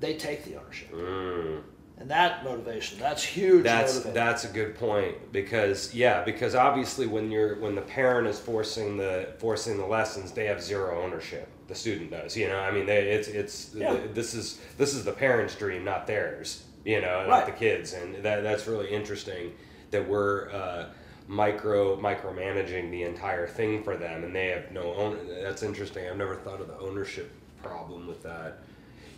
[0.00, 1.62] they take the ownership, Mm.
[1.98, 3.64] and that motivation, that's huge.
[3.64, 4.14] That's motivator.
[4.14, 8.96] that's a good point because yeah because obviously when you're when the parent is forcing
[8.96, 12.84] the forcing the lessons they have zero ownership the student does you know I mean
[12.86, 13.96] they, it's it's Yeah.
[14.12, 18.16] this is this is the parent's dream not theirs you know, not the kids, and
[18.16, 19.54] that that's really interesting
[19.90, 20.84] that we're uh,
[21.26, 25.18] micro micromanaging the entire thing for them, and they have no own.
[25.42, 26.08] That's interesting.
[26.08, 27.32] I've never thought of the ownership
[27.62, 28.58] problem with that.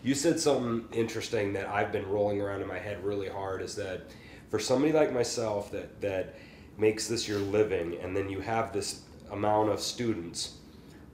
[0.03, 3.61] You said something interesting that I've been rolling around in my head really hard.
[3.61, 4.03] Is that
[4.51, 6.37] for somebody like myself that that
[6.79, 10.59] makes this your living, and then you have this amount of students.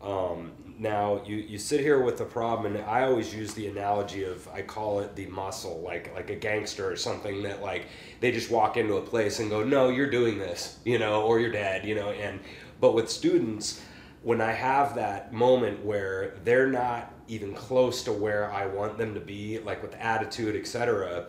[0.02, 4.24] Um, now you, you sit here with the problem, and I always use the analogy
[4.24, 7.86] of I call it the muscle, like like a gangster or something that like
[8.20, 11.40] they just walk into a place and go, no, you're doing this, you know, or
[11.40, 12.10] you're dead, you know.
[12.10, 12.40] And
[12.80, 13.82] but with students,
[14.22, 19.14] when I have that moment where they're not even close to where I want them
[19.14, 21.26] to be, like with attitude, etc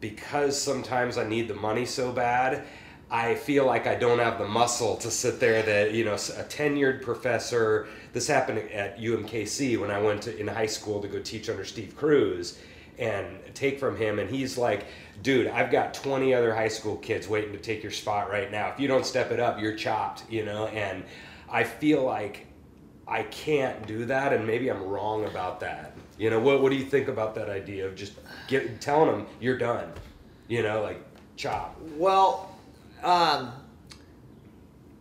[0.00, 2.66] because sometimes I need the money so bad,
[3.10, 6.16] I feel like I don't have the muscle to sit there that, you know, a
[6.16, 7.86] tenured professor.
[8.12, 11.64] This happened at UMKC when I went to, in high school to go teach under
[11.64, 12.58] Steve Cruz
[12.98, 14.18] and take from him.
[14.18, 14.86] And he's like,
[15.22, 18.70] dude, I've got 20 other high school kids waiting to take your spot right now.
[18.70, 20.66] If you don't step it up, you're chopped, you know?
[20.68, 21.04] And
[21.48, 22.46] I feel like
[23.06, 25.92] I can't do that, and maybe I'm wrong about that.
[26.18, 28.14] You know, what, what do you think about that idea of just
[28.48, 29.92] get, telling them you're done?
[30.48, 31.00] You know, like
[31.36, 31.78] chop.
[31.96, 32.55] Well,
[33.02, 33.52] um,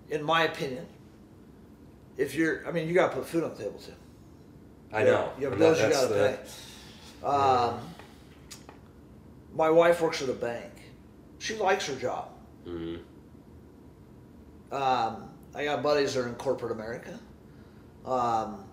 [0.09, 0.85] in my opinion,
[2.17, 3.93] if you're, I mean, you got to put food on the table too.
[4.93, 5.31] I know.
[5.39, 6.37] You have bills you got to the-
[7.21, 7.25] pay.
[7.27, 7.79] Um,
[9.53, 10.71] my wife works at a bank.
[11.39, 12.29] She likes her job.
[12.65, 12.99] Mhm.
[14.71, 17.17] Um, I got buddies that are in corporate America.
[18.05, 18.65] Um,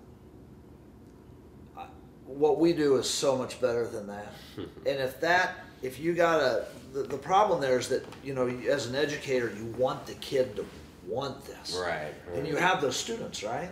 [1.77, 1.87] I-
[2.27, 4.33] what we do is so much better than that.
[4.57, 8.47] and if that, if you got a, the, the problem there is that, you know,
[8.49, 10.65] as an educator, you want the kid to
[11.07, 11.79] want this.
[11.81, 12.15] Right.
[12.35, 13.71] And you have those students, right?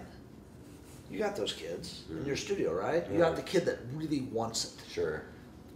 [1.10, 3.04] You got those kids in your studio, right?
[3.10, 4.92] You got the kid that really wants it.
[4.92, 5.22] Sure.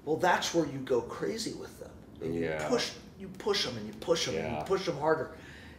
[0.04, 1.90] Well, that's where you go crazy with them.
[2.22, 2.68] And you Yeah.
[2.68, 5.32] push, you push them, and you push them, and you push them harder.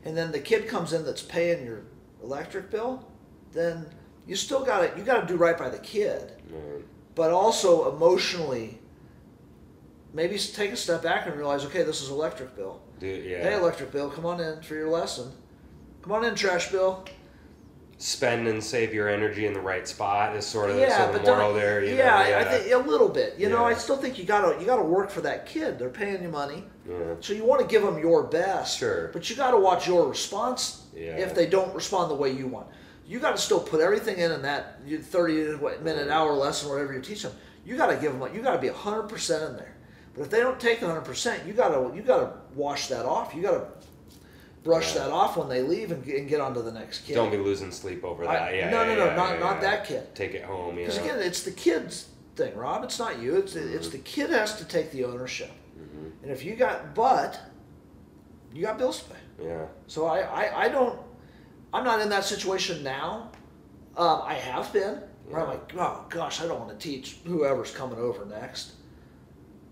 [0.03, 1.81] And then the kid comes in that's paying your
[2.23, 3.05] electric bill.
[3.53, 3.85] Then
[4.27, 6.83] you still got it you got to do right by the kid, Mm.
[7.15, 8.79] but also emotionally.
[10.15, 12.81] Maybe take a step back and realize, okay, this is electric bill.
[12.99, 13.43] Dude, yeah.
[13.43, 15.29] Hey, electric bill, come on in for your lesson.
[16.01, 17.03] Come on in, trash bill.
[17.97, 21.21] Spend and save your energy in the right spot is sort of, yeah, sort of
[21.25, 21.83] the moral there.
[21.83, 22.15] You yeah, know?
[22.15, 23.37] I- I think a little bit.
[23.37, 25.77] You know, I still think you gotta you gotta work for that kid.
[25.79, 27.15] They're paying you money, Yeah.
[27.19, 28.77] so you want to give them your best.
[28.79, 29.09] Sure.
[29.11, 31.15] But you got to watch your response Yeah.
[31.17, 32.67] if they don't respond the way you want.
[33.05, 37.01] You got to still put everything in in that thirty minute hour lesson, whatever you
[37.01, 37.33] teach them.
[37.65, 38.33] You got to give them.
[38.35, 39.74] You got to be hundred percent in there.
[40.15, 42.87] But if they don't take the hundred percent, you got to you got to wash
[42.87, 43.35] that off.
[43.35, 43.67] You got to
[44.63, 45.03] brush Yeah.
[45.03, 47.13] that off when they leave and, get- and get on to the next kid.
[47.15, 48.55] Don't be losing sleep over I- that.
[48.55, 48.69] yeah.
[48.69, 50.15] no, yeah, no, no, not- not that kid.
[50.15, 50.75] Take it home.
[50.75, 52.83] Because again, it's the kid's thing, Rob.
[52.83, 53.35] It's not you.
[53.37, 55.51] It's it's the kid has to take the ownership.
[55.77, 56.23] Mm-hmm.
[56.23, 57.39] And if you got, but
[58.53, 59.45] you got bills to pay.
[59.47, 59.65] Yeah.
[59.87, 60.97] So I, I, I don't.
[61.73, 63.31] I'm not in that situation now.
[63.97, 67.71] Um, I have been where I'm like, oh gosh, I don't want to teach whoever's
[67.71, 68.71] coming over next.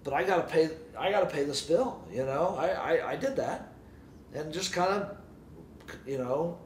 [0.03, 0.69] But I gotta pay.
[0.97, 2.05] I gotta pay this bill.
[2.11, 3.73] You know, I, I, I did that,
[4.33, 5.17] and just kind of,
[6.05, 6.57] you know,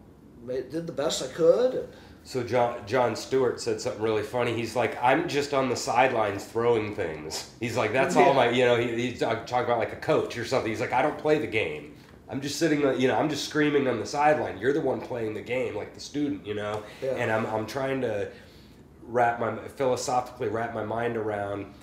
[0.43, 1.89] made, did the best I could.
[2.23, 4.53] So John Jon Stewart said something really funny.
[4.53, 7.53] He's like, I'm just on the sidelines throwing things.
[7.59, 8.75] He's like, that's all my, you know.
[8.75, 10.69] He, he's talk- talking about like a coach or something.
[10.69, 11.93] He's like, I don't play the game.
[12.29, 14.57] I'm just sitting, you know, I'm just screaming on the sideline.
[14.57, 16.83] You're the one playing the game, like the student, you know.
[17.01, 17.11] Yeah.
[17.11, 18.29] And I'm I'm trying to
[19.03, 21.73] wrap my philosophically wrap my mind around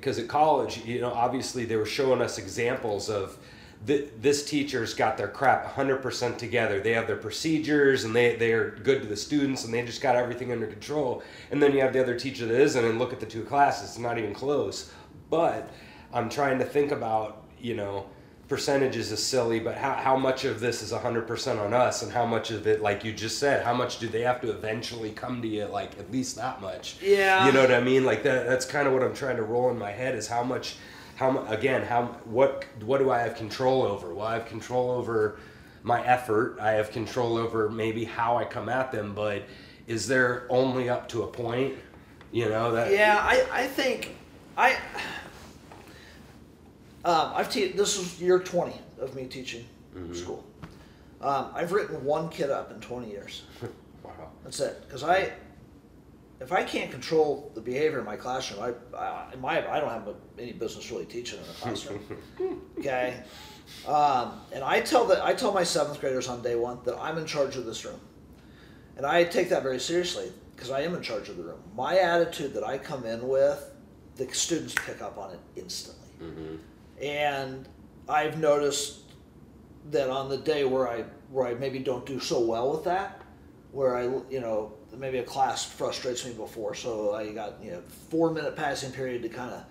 [0.00, 3.36] because at college, you know, obviously they were showing us examples of
[3.86, 6.80] th- this teacher's got their crap 100% together.
[6.80, 10.00] They have their procedures and they, they are good to the students and they just
[10.00, 11.22] got everything under control.
[11.50, 13.90] And then you have the other teacher that isn't and look at the two classes,
[13.90, 14.90] it's not even close.
[15.28, 15.68] But
[16.14, 18.06] I'm trying to think about, you know,
[18.50, 22.26] percentages is silly, but how, how much of this is 100% on us and how
[22.26, 25.40] much of it, like you just said, how much do they have to eventually come
[25.40, 26.96] to you, like at least that much?
[27.00, 27.46] Yeah.
[27.46, 28.04] You know what I mean?
[28.04, 30.42] Like that, that's kind of what I'm trying to roll in my head is how
[30.42, 30.76] much,
[31.14, 34.12] how again, how what what do I have control over?
[34.12, 35.38] Well, I have control over
[35.84, 36.58] my effort.
[36.60, 39.44] I have control over maybe how I come at them, but
[39.86, 41.74] is there only up to a point?
[42.32, 42.90] You know that.
[42.90, 44.16] Yeah, I, I think
[44.56, 44.76] I
[47.04, 49.64] um, I've te- this is year twenty of me teaching
[50.12, 50.44] school.
[51.20, 53.42] Um, I've written one kid up in twenty years.
[54.02, 54.30] Wow.
[54.42, 54.80] That's it.
[54.86, 55.30] Because I,
[56.40, 59.90] if I can't control the behavior in my classroom, I, I, in my, I don't
[59.90, 60.08] have
[60.38, 62.00] any business really teaching in a classroom.
[62.78, 63.22] okay.
[63.86, 67.18] Um, and I tell the, I tell my seventh graders on day one that I'm
[67.18, 68.00] in charge of this room,
[68.96, 71.60] and I take that very seriously because I am in charge of the room.
[71.76, 73.70] My attitude that I come in with
[74.16, 76.08] the students pick up on it instantly.
[76.22, 76.56] Mm-hmm.
[77.00, 77.68] And
[78.08, 78.98] I've noticed
[79.90, 83.22] that on the day where I where I maybe don't do so well with that,
[83.72, 87.82] where I you know maybe a class frustrates me before, so I got you know
[88.10, 89.64] four minute passing period to kind of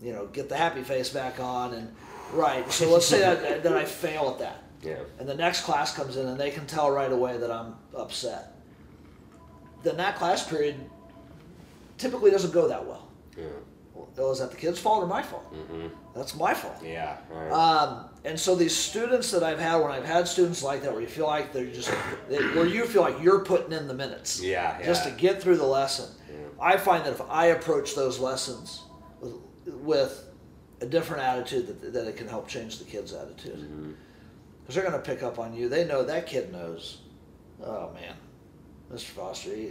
[0.00, 1.94] you know get the happy face back on and
[2.32, 2.70] right.
[2.72, 4.98] So let's say that that I fail at that, Yeah.
[5.18, 8.54] and the next class comes in and they can tell right away that I'm upset.
[9.82, 10.76] Then that class period
[11.98, 13.08] typically doesn't go that well.
[13.36, 13.44] Yeah.
[14.16, 15.52] Well, is that the kid's fault or my fault?
[15.52, 15.88] Mm-hmm.
[16.14, 16.76] That's my fault.
[16.84, 17.16] Yeah.
[17.30, 17.50] Right.
[17.50, 21.00] Um, and so these students that I've had, when I've had students like that, where
[21.00, 21.90] you feel like they're just,
[22.28, 24.78] they, where you feel like you're putting in the minutes, yeah.
[24.78, 24.86] Yeah.
[24.86, 26.10] just to get through the lesson.
[26.28, 26.36] Yeah.
[26.60, 28.82] I find that if I approach those lessons
[29.20, 29.32] with,
[29.64, 30.28] with
[30.80, 33.96] a different attitude, that, that it can help change the kid's attitude.
[34.62, 35.68] Because they're going to pick up on you.
[35.68, 36.98] They know that kid knows.
[37.64, 38.14] Oh man,
[38.92, 39.04] Mr.
[39.04, 39.70] Foster, he,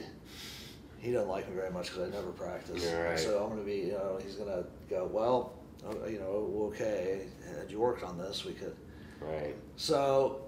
[0.99, 2.85] he doesn't like me very much because I never practice.
[2.85, 3.19] Right.
[3.19, 5.60] So I'm going to be, you know, he's going to go, well,
[6.07, 8.75] you know, okay, had you worked on this, we could.
[9.19, 9.55] Right.
[9.75, 10.41] So,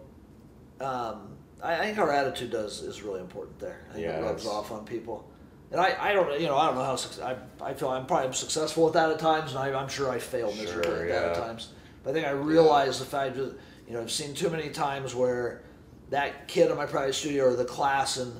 [0.82, 3.86] um, I, I think our attitude does is really important there.
[3.89, 5.30] I think Yeah, it rubs that's- off on people.
[5.72, 7.36] And I, I don't, you know, I don't know how I,
[7.69, 10.52] I feel I'm probably successful at that at times, and I, I'm sure I fail
[10.54, 11.43] miserably Sure, at that at yeah.
[11.48, 11.69] times.
[12.04, 13.56] But I think I realize the fact that,
[13.88, 15.63] you know, I've seen too many times where
[16.12, 18.32] that kid in my private studio or the class in,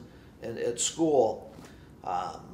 [0.44, 1.56] in at school,
[2.04, 2.53] um,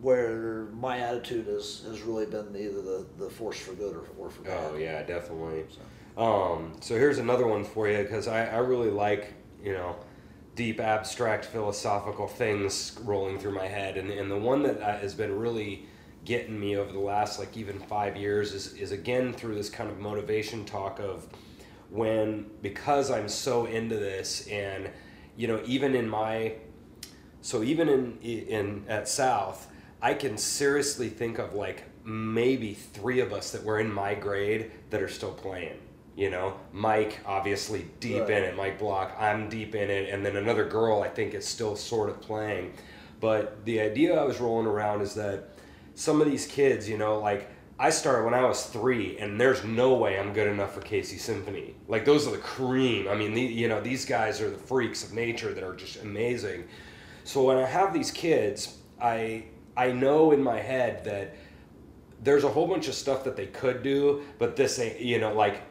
[0.00, 4.30] where my attitude has, has really been either the, the force for good or, or
[4.30, 4.72] for bad.
[4.72, 5.64] Oh yeah, definitely.
[5.70, 6.22] So.
[6.22, 9.96] Um, so here's another one for you because I, I really like you know
[10.54, 15.14] deep abstract philosophical things rolling through my head and, and the one that uh, has
[15.14, 15.86] been really
[16.24, 19.90] getting me over the last like even five years is, is again through this kind
[19.90, 21.28] of motivation talk of
[21.90, 24.90] when because I'm so into this and
[25.36, 26.54] you know even in my
[27.46, 29.68] so even in in at South,
[30.02, 34.70] I can seriously think of like maybe three of us that were in my grade
[34.90, 35.78] that are still playing.
[36.16, 38.30] You know, Mike obviously deep Right.
[38.30, 41.46] in it, Mike Block, I'm deep in it, and then another girl I think is
[41.46, 42.72] still sort of playing.
[43.20, 45.50] But the idea I was rolling around is that
[45.94, 49.62] some of these kids, you know, like I started when I was three, and there's
[49.64, 51.74] no way I'm good enough for KC Symphony.
[51.88, 53.08] Like those are the cream.
[53.08, 56.00] I mean, the, you know, these guys are the freaks of nature that are just
[56.02, 56.64] amazing.
[57.24, 59.44] So when I have these kids, I
[59.76, 61.34] I know in my head that
[62.22, 65.32] there's a whole bunch of stuff that they could do, but this ain't you know
[65.34, 65.62] like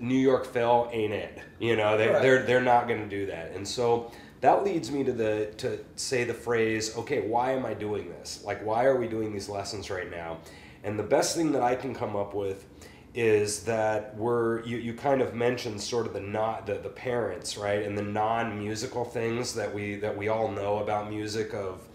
[0.00, 1.38] New York Phil ain't it.
[1.58, 2.22] You know they Right.
[2.22, 5.78] they're they're not going to do that, and so that leads me to the to
[5.96, 8.42] say the phrase, okay, why am I doing this?
[8.44, 10.38] Like why are we doing these lessons right now?
[10.82, 12.66] And the best thing that I can come up with
[13.14, 17.56] is that we're you, you kind of mentioned sort of the not the, the parents
[17.56, 21.88] right and the non-musical things that we that we all know about music of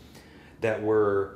[0.61, 1.31] that we're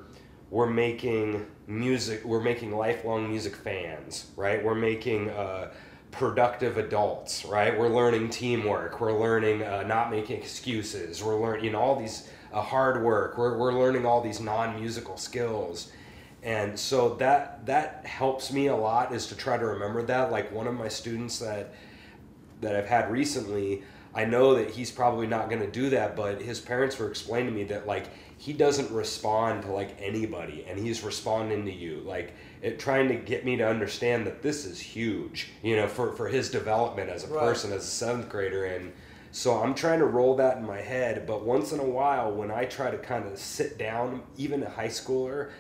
[0.53, 4.63] we're making music we're making lifelong music fans right?
[4.63, 5.71] We're making uh,
[6.11, 7.77] productive adults right?
[7.77, 9.01] We're learning teamwork.
[9.01, 11.23] We're learning uh, not making excuses.
[11.23, 13.35] We're learning you know all these uh, hard work.
[13.35, 15.91] We're, we're learning all these non-musical skills.
[16.43, 20.31] And so that that helps me a lot is to try to remember that.
[20.31, 21.73] Like one of my students that
[22.61, 23.81] that I've had recently,
[24.13, 27.47] I know that he's probably not going to do that, but his parents were explaining
[27.47, 28.09] to me that like
[28.43, 33.15] he doesn't respond to like anybody and he's responding to you like it, trying to
[33.15, 37.23] get me to understand that this is huge, you know, for for his development as
[37.23, 37.39] a Right.
[37.39, 38.91] person as a 7th grader and
[39.31, 42.51] so I'm trying to roll that in my head, but once in a while when
[42.51, 45.51] I try to kind of sit down even a high schooler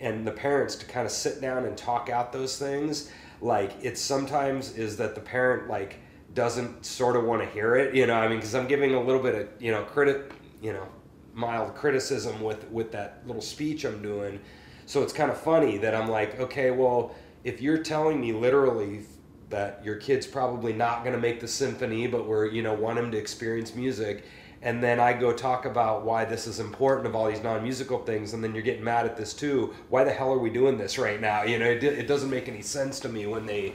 [0.00, 3.10] and the parents to kind of sit down and talk out those things
[3.42, 5.96] like it sometimes is that the parent like
[6.32, 9.02] doesn't sort of want to hear it you know i mean because i'm giving a
[9.02, 10.30] little bit of you know credit
[10.62, 10.86] you know
[11.34, 14.40] mild criticism with with that little speech i'm doing
[14.86, 17.14] so it's kind of funny that i'm like okay well
[17.44, 19.02] if you're telling me literally
[19.48, 22.98] that your kid's probably not going to make the symphony but we're you know want
[22.98, 24.24] him to experience music
[24.62, 28.34] and then I go talk about why this is important of all these non-musical things,
[28.34, 29.74] and then you're getting mad at this too.
[29.88, 31.44] Why the hell are we doing this right now?
[31.44, 33.72] You know, it, it doesn't make any sense to me when they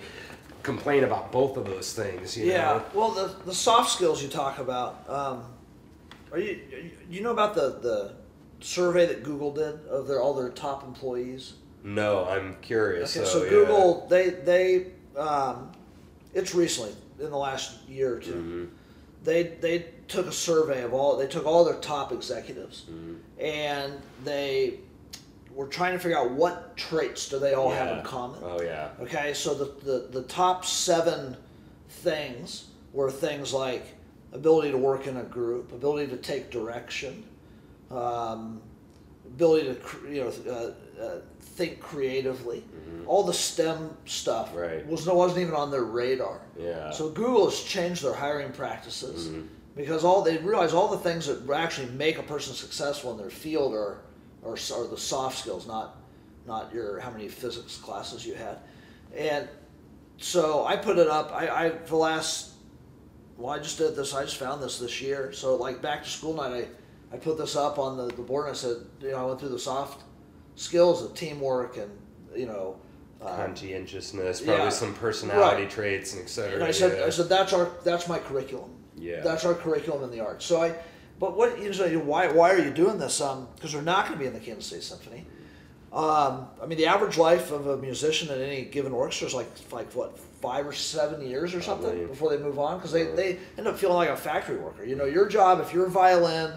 [0.62, 2.38] complain about both of those things.
[2.38, 2.58] You Yeah.
[2.58, 2.86] know?
[2.94, 5.10] Well, the, the soft skills you talk about.
[5.10, 5.44] Um,
[6.36, 6.60] are you
[7.10, 8.14] you know about the the
[8.60, 11.54] survey that Google did of their all their top employees?
[11.84, 13.16] No, I'm curious.
[13.16, 13.50] Okay, so, so yeah.
[13.52, 15.72] Google they they um,
[16.34, 18.70] it's recently in the last year or 2 Mhm.
[19.24, 23.18] They they took a survey of all they took all their top executives Mhm.
[23.40, 24.80] and they
[25.54, 28.42] were trying to figure out what traits do they all have in common.
[28.44, 28.90] Oh yeah.
[29.00, 31.38] Okay, so the, the, the top seven
[31.88, 33.86] things were things like
[34.34, 37.24] ability to work in a group, ability to take direction,
[37.92, 38.62] um,
[39.26, 42.64] ability to you know uh, uh, think creatively.
[43.08, 44.58] All the STEM stuff Mm-hmm.
[44.58, 44.88] Right.
[44.88, 46.42] was wasn't even on their radar.
[46.60, 46.90] Yeah.
[46.92, 49.30] So Google has changed their hiring practices
[49.76, 53.30] because all they realize all the things that actually make a person successful in their
[53.30, 54.00] field are
[54.44, 55.98] are, are the soft skills, not
[56.48, 58.58] not your how many physics classes you had,
[59.16, 59.48] and
[60.18, 61.32] so I put it up.
[61.32, 62.52] I, I for the last
[63.38, 64.14] well, I just did this.
[64.14, 65.32] I just found this this year.
[65.34, 66.68] So like back to school night,
[67.12, 69.26] I I put this up on the, the board and I said, you know, I
[69.26, 70.04] went through the soft
[70.56, 71.92] skills of teamwork and
[72.36, 72.78] you know.
[73.22, 74.70] uh, Conscientiousness, probably yeah.
[74.70, 75.72] some personality Right.
[75.72, 76.56] traits, and et cetera.
[76.56, 77.06] and I said, yeah.
[77.06, 78.72] I said that's our that's my curriculum.
[78.98, 79.22] Yeah.
[79.22, 80.46] That's our curriculum in the arts.
[80.46, 80.74] So I,
[81.20, 83.22] but what you know, why why are you doing this?
[83.22, 85.26] Um, because they're not going to be in the Kansas City Symphony.
[85.96, 89.48] Um, I mean, the average life of a musician in any given orchestra is like
[89.72, 92.06] like what five or seven years or something Probably.
[92.06, 94.84] before they move on because they, they end up feeling like a factory worker.
[94.84, 96.52] You know, your job if you're violin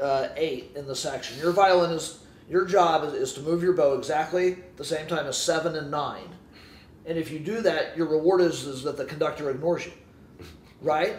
[0.00, 2.18] uh, eight in the section, your violin is
[2.50, 5.90] your job is, is to move your bow exactly the same time as seven and
[5.90, 6.28] nine.
[7.06, 9.92] And if you do that, your reward is, is that the conductor ignores you,
[10.82, 11.16] right?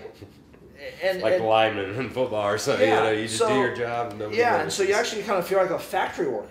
[1.01, 2.87] And, like and- linemen in football or something.
[2.87, 4.21] Yeah, you know, you just so- do your job.
[4.21, 6.47] And yeah, and so you actually kind of feel like a factory worker.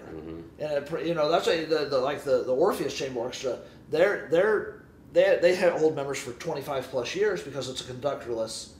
[0.62, 0.94] Mm-hmm.
[0.94, 3.58] And it, you know that's why the, the like the, the Orpheus Chamber Orchestra.
[3.90, 4.82] They're they're
[5.12, 8.70] they they hold members for twenty five plus years because it's a conductorless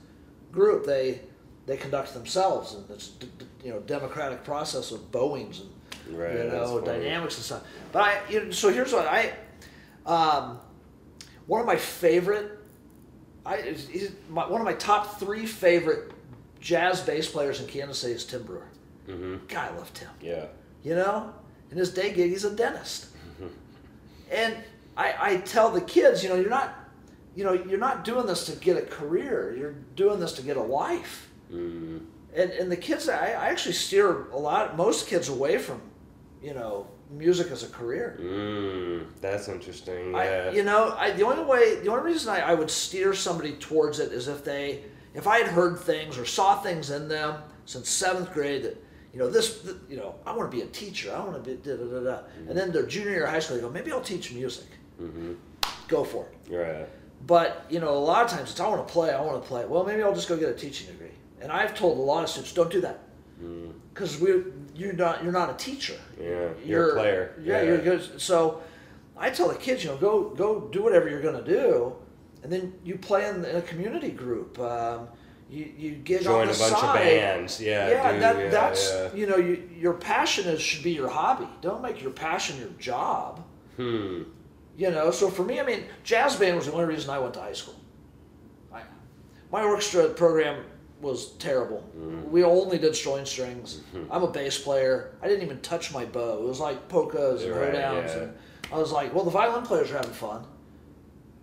[0.51, 0.87] group.
[0.87, 1.21] They
[1.67, 3.13] they conduct themselves, and it's
[3.65, 5.71] you know democratic process of bowings and
[6.11, 7.63] Right, you know dynamics and stuff.
[7.93, 9.33] But I you know, so here's what I
[10.05, 10.59] um,
[11.47, 12.59] one of my favorite
[13.45, 13.77] I
[14.29, 16.13] my, one of my top three favorite
[16.61, 18.67] jazz bass players in Kansas City is Tim Brewer.
[19.09, 19.47] Mhm.
[19.49, 20.09] God, I love Tim.
[20.21, 20.47] Yeah.
[20.83, 21.33] You know,
[21.73, 23.07] in his day gig, he's a dentist.
[24.31, 24.57] and
[24.97, 26.75] I, I tell the kids, you know, you're not,
[27.35, 29.55] you know, you're not doing this to get a career.
[29.59, 31.31] You're doing this to get a life.
[31.51, 32.03] Mm.
[32.35, 35.81] And and the kids, I, I actually steer a lot, most kids away from,
[36.43, 38.19] you know, music as a career.
[38.21, 39.07] Mm.
[39.23, 40.15] That's interesting.
[40.15, 40.51] I, Yeah.
[40.53, 43.99] you know, I, the only way, the only reason I, I would steer somebody towards
[43.99, 44.83] it is if they,
[45.15, 49.19] if I had heard things or saw things in them since seventh grade that, you
[49.19, 51.15] know, this, th- you know, I want to be a teacher.
[51.15, 52.19] I want to be da da da da.
[52.49, 54.67] And then their junior year of high school, they go, maybe I'll teach music.
[55.01, 55.37] Mhm.
[55.89, 56.57] Go for it.
[56.57, 56.89] Right.
[57.27, 59.13] But you know, a lot of times it's I want to play.
[59.13, 59.65] I want to play.
[59.67, 61.11] Well, maybe I'll just go get a teaching degree.
[61.41, 63.01] And I've told a lot of students, don't do that,
[63.43, 63.73] Mm.
[63.93, 64.45] because we
[64.75, 65.99] you're not you're not a teacher.
[66.21, 66.49] Yeah.
[66.65, 67.35] You're, a player.
[67.43, 68.21] Yeah, you're good.
[68.21, 68.63] So
[69.17, 71.95] I tell the kids, you know, go go do whatever you're going to do,
[72.43, 74.59] and then you play in, in a community group.
[74.59, 75.09] Um,
[75.53, 76.95] you you get Join on a the bunch of side.
[76.95, 77.61] bands.
[77.61, 77.89] Yeah.
[77.91, 79.15] Yeah, do, that, yeah, that's yeah.
[79.15, 81.47] you know, you, your passion is should be your hobby.
[81.61, 83.45] Don't make your passion your job.
[83.77, 84.23] Hmm.
[84.77, 87.35] You know, so for me, I mean, jazz band was the only reason I went
[87.35, 87.75] to high school.
[88.73, 88.81] I,
[89.51, 90.65] my orchestra program
[91.03, 91.83] was terrible.
[92.31, 93.81] We only did string strings.
[94.11, 95.15] I'm a bass player.
[95.21, 96.39] I didn't even touch my bow.
[96.39, 98.23] It was like polkas and Right, hoedowns, yeah.
[98.23, 98.35] and
[98.73, 100.45] I was like, well, the violin players are having fun,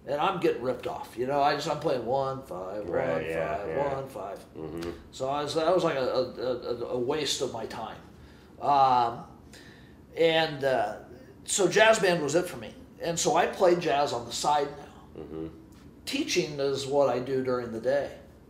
[0.10, 1.16] and I'm getting ripped off.
[1.16, 3.94] You know, I just I'm playing one five, one Right, yeah, five, yeah.
[3.94, 4.40] one five.
[4.58, 4.94] Mhm.
[5.12, 7.98] So I was, that was like a, a, a, waste of my time.
[8.60, 9.20] Um,
[10.18, 10.96] and uh,
[11.46, 12.74] so jazz band was it for me.
[13.02, 15.22] And so I play jazz on the side now.
[15.24, 15.50] Mhm.
[16.06, 18.10] Teaching is what I do during the day.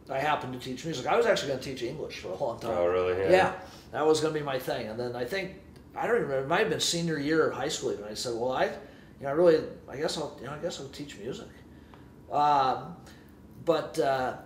[0.10, 1.06] I happen to teach music.
[1.06, 2.72] I was actually going to teach English for a long time.
[2.76, 3.22] Oh, really?
[3.22, 3.30] Yeah.
[3.30, 3.54] Yeah,
[3.92, 4.88] that was going to be my thing.
[4.88, 5.56] And then I think
[5.96, 6.46] I don't even remember.
[6.46, 7.92] It might have been senior year of high school.
[7.92, 8.06] even.
[8.06, 8.72] I said, "Well, I,
[9.20, 11.48] you know, I really, I guess I'll, you know, I guess I'll teach music."
[12.32, 12.96] Um,
[13.66, 14.38] but uh,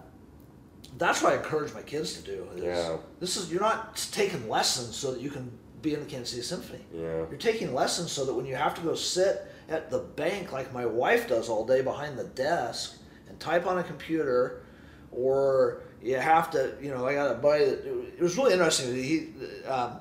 [0.97, 2.47] that's what I encourage my kids to do.
[2.55, 2.97] Is Yeah.
[3.19, 5.51] This is you're not taking lessons so that you can
[5.82, 6.84] be in the Kansas City Symphony.
[6.93, 7.26] Yeah.
[7.30, 10.74] You're taking lessons so that when you have to go sit at the bank like
[10.74, 12.97] my wife does all day behind the desk
[13.28, 14.63] and type on a computer,
[15.11, 17.86] or you have to, you know, I got a buddy that
[18.17, 18.95] it was really interesting.
[18.95, 19.30] He
[19.67, 19.99] um,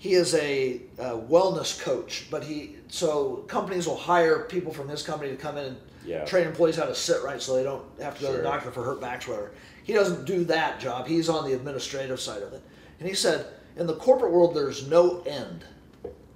[0.00, 5.02] he is a, uh wellness coach, but he so companies will hire people from his
[5.02, 6.24] company to come in and Yeah.
[6.24, 8.70] train employees how to sit right so they don't have to go to the doctor
[8.72, 9.50] for hurt backs or whatever.
[9.84, 11.06] He doesn't do that job.
[11.06, 12.62] He's on the administrative side of it.
[12.98, 13.46] And he said,
[13.76, 15.64] in the corporate world, there's no end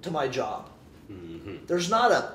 [0.03, 0.69] to my job.
[1.11, 1.65] Mhm.
[1.67, 2.33] There's not a,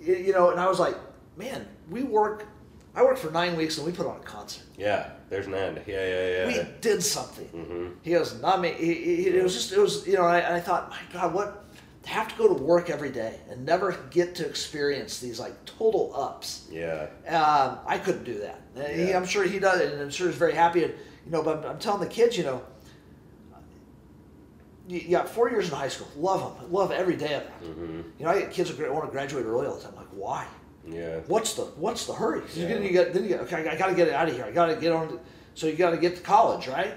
[0.00, 0.96] you you know, and I was like,
[1.36, 2.46] man, we work,
[2.94, 4.64] I worked for nine weeks and we put on a concert.
[4.78, 5.10] Yeah.
[5.32, 5.80] There's an end.
[5.86, 5.94] Yeah.
[6.06, 6.28] Yeah.
[6.28, 6.46] Yeah.
[6.46, 7.48] We did something.
[7.54, 7.94] Mhm.
[8.02, 8.72] He goes, not me.
[8.72, 10.98] He, he, it was just, it was, you know, and I, and I thought, my
[11.10, 11.64] God, what,
[12.02, 15.54] to have to go to work every day and never get to experience these like
[15.64, 16.68] total ups.
[16.70, 17.06] Yeah.
[17.28, 18.60] Um, I couldn't do that.
[18.76, 20.84] Uh, He, I'm sure he does, and I'm sure he's very happy.
[20.84, 20.92] And,
[21.24, 22.60] you know, but I'm, I'm telling the kids, you know,
[24.88, 26.08] you, got four years in high school.
[26.16, 26.70] Love them.
[26.70, 27.52] Love every day of it.
[27.64, 28.04] Mhm.
[28.18, 29.92] You know, I get kids that gra- want to graduate early all the time.
[29.92, 30.46] I'm like, why?
[30.86, 31.20] Yeah.
[31.26, 32.42] What's the What's the hurry?
[32.54, 32.68] Yeah.
[32.68, 34.44] get, you get, then you get, okay, I got to get it out of here.
[34.44, 35.08] I got to get on.
[35.08, 35.20] To,
[35.54, 36.94] so you got to get to college, right?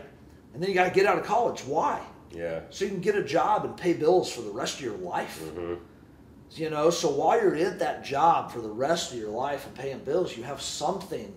[0.54, 1.62] And then you got to get out of college.
[1.62, 2.02] Why?
[2.32, 2.62] Yeah.
[2.70, 5.42] so you can get a job and pay bills for the rest of your life.
[5.56, 5.78] Mhm.
[6.52, 9.74] You know, so while you're in that job for the rest of your life and
[9.76, 11.34] paying bills, you have something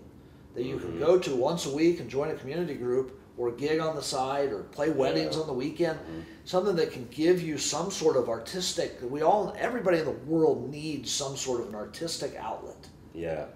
[0.55, 0.99] that you can Mhm.
[1.01, 4.53] go to once a week and join a community group or gig on the side
[4.53, 5.43] or play weddings Yeah.
[5.43, 5.99] on the weekend.
[6.01, 6.24] Mhm.
[6.45, 8.99] Something that can give you some sort of artistic.
[9.09, 12.89] We all, everybody in the world needs some sort of an artistic outlet.
[13.14, 13.47] Yeah.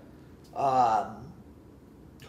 [0.55, 1.29] Um,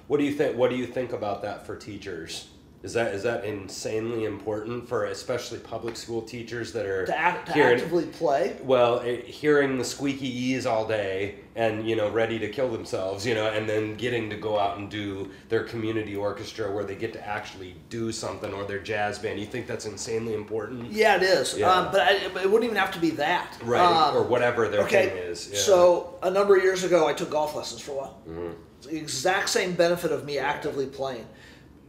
[0.07, 0.57] What do you think?
[0.57, 2.49] What do you think about that for teachers?
[2.83, 7.47] Is that is that insanely important for especially public school teachers that are to, act,
[7.47, 8.57] to hearing- actively play.
[8.61, 13.25] well eh, hearing the squeaky e's all day and you know ready to kill themselves
[13.25, 16.95] you know and then getting to go out and do their community orchestra where they
[16.95, 21.15] get to actually do something or their jazz band you think that's insanely important Yeah,
[21.15, 21.57] it is.
[21.57, 21.71] Yeah.
[21.71, 23.57] Um, but I, it wouldn't even have to be that.
[23.63, 25.57] right Um, or whatever their okay, thing is yeah.
[25.59, 28.21] So a number of years ago, I took golf lessons for a while.
[28.29, 28.55] Mhm.
[28.79, 31.25] It's the exact same benefit of me actively playing.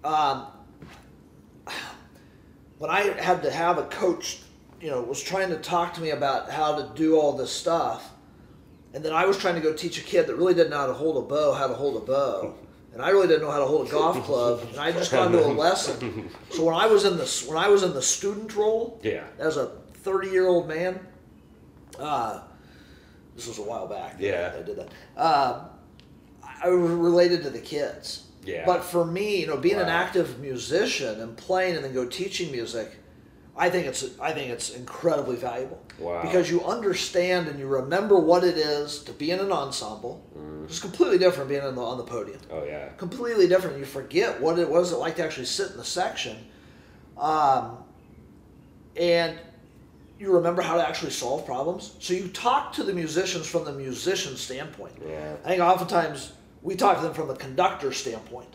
[0.05, 0.47] Um,
[2.79, 4.41] when I had to have a coach,
[4.81, 8.11] you know, was trying to talk to me about how to do all this stuff,
[8.93, 10.87] and then I was trying to go teach a kid that really didn't know how
[10.87, 12.55] to hold a bow, how to hold a bow.
[12.93, 15.33] And I really didn't know how to hold a golf club, and I just got
[15.33, 16.31] to a lesson.
[16.51, 19.57] So when I was in the when I was in the student role, yeah as
[19.57, 19.73] a
[20.05, 21.05] 30 year old man,
[21.99, 22.43] uh,
[23.35, 24.17] this was a while back.
[24.19, 24.53] Yeah.
[24.57, 24.89] I did that.
[25.21, 25.67] Um,
[26.63, 28.24] I was related to the kids.
[28.45, 28.65] Yeah.
[28.67, 32.51] But for me, you know, being an active musician and playing and then go teaching
[32.53, 32.97] music,
[33.57, 35.81] I think it's I think it's incredibly valuable.
[35.99, 36.23] Wow.
[36.23, 40.25] Because you understand and you remember what it is to be in an ensemble.
[40.65, 43.79] It's completely different being on the on the podium oh yeah completely different.
[43.79, 46.37] You forget what it was it like to actually sit in the section,
[47.19, 47.77] um,
[48.97, 49.39] and
[50.19, 51.97] you remember how to actually solve problems.
[52.01, 54.95] So you talk to the musicians from the musician standpoint.
[55.07, 56.33] yeah I think oftentimes
[56.65, 58.49] we talk to them from the conductor standpoint.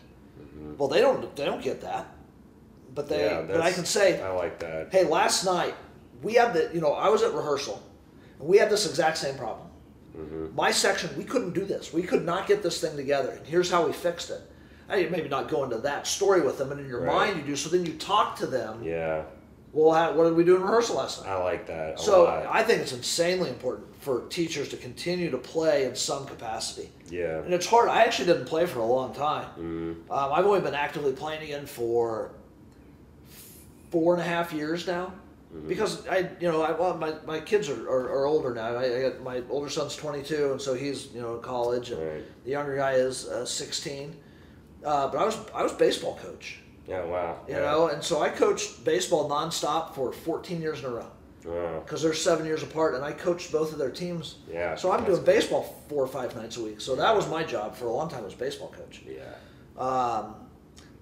[0.76, 2.06] Well, they don't they don't get that,
[2.94, 3.48] but they Mm-hmm.
[3.50, 5.74] yeah but I can say, i like that hey, last night
[6.22, 7.82] we had the you know I was at rehearsal,
[8.38, 9.68] and we had this exact same problem.
[10.18, 10.52] Mhm.
[10.54, 11.92] My section, we couldn't do this.
[11.94, 13.30] We could not get this thing together.
[13.30, 14.40] And here's how we fixed it.
[14.88, 17.14] I maybe not go into that story with them, and in your Right.
[17.14, 17.56] mind you do.
[17.56, 18.82] So then you talk to them.
[18.82, 19.22] yeah
[19.72, 21.30] Well, how, what did we do in rehearsal last night?
[21.30, 22.44] i like that So lot.
[22.50, 26.88] I think it's insanely important for teachers to continue to play in some capacity.
[27.10, 27.88] yeah And it's hard.
[27.88, 29.48] I actually didn't play for a long time.
[29.58, 32.32] mm Um, I've only been actively playing again for
[33.90, 35.12] four and a half years now.
[35.54, 35.68] Mm-hmm.
[35.68, 38.76] Because I, you know, I, well, my, my kids are, are, are older now.
[38.76, 42.00] I, I got my older son's 22, and so he's, you know, in college, and
[42.00, 42.44] Right.
[42.44, 44.14] the younger guy is uh, 16.
[44.84, 47.60] Uh, but I was I was baseball coach, yeah wow you yeah.
[47.60, 51.10] know, and so I coached baseball nonstop for 14 years in a row
[51.42, 54.36] because they're seven years apart, and I coached both of their teams.
[54.50, 56.80] yeah So I'm doing baseball four or five nights a week.
[56.80, 59.02] So that was my job for a long time was baseball coach.
[59.06, 59.34] yeah
[59.82, 60.34] Um,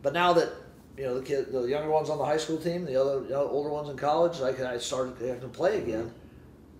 [0.03, 0.51] but now that
[0.97, 3.31] you know the kid, the younger ones on the high school team, the other you
[3.31, 6.13] know, older ones in college, I can I started I can play again.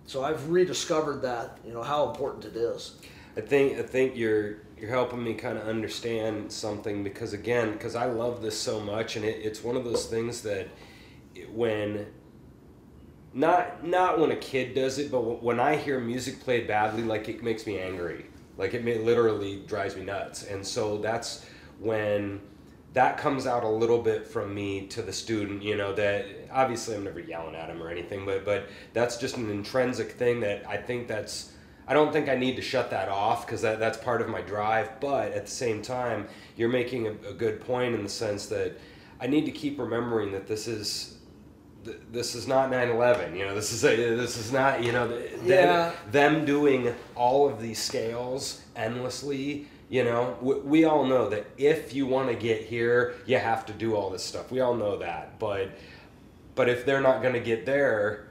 [0.05, 2.95] So I've rediscovered that you know how important it is.
[3.37, 7.95] I think I think you're you're helping me kind of understand something because again, because
[7.95, 10.67] I love this so much, and it, it's one of those things that
[11.53, 12.07] when
[13.33, 17.29] not not when a kid does it, but when I hear music played badly, like
[17.29, 18.25] it makes me angry.
[18.57, 21.45] Like it may, literally drives me nuts, and so that's
[21.79, 22.41] when
[22.93, 25.61] that comes out a little bit from me to the student.
[25.61, 29.37] You know that obviously I'm never yelling at him or anything, but but that's just
[29.37, 31.53] an intrinsic thing that I think that's.
[31.87, 34.41] I don't think I need to shut that off because that, that's part of my
[34.41, 34.99] drive.
[34.99, 38.77] But at the same time, you're making a, a good point in the sense that
[39.19, 41.18] I need to keep remembering that this is
[41.85, 43.35] th- this is not 9/11.
[43.37, 45.91] You know, this is a, this is not you know th- Yeah.
[46.11, 49.67] them, them doing all of these scales endlessly.
[49.89, 53.65] You know, we, we all know that if you want to get here, you have
[53.67, 54.51] to do all this stuff.
[54.51, 55.69] We all know that, but
[56.55, 58.27] but if they're not going to get there,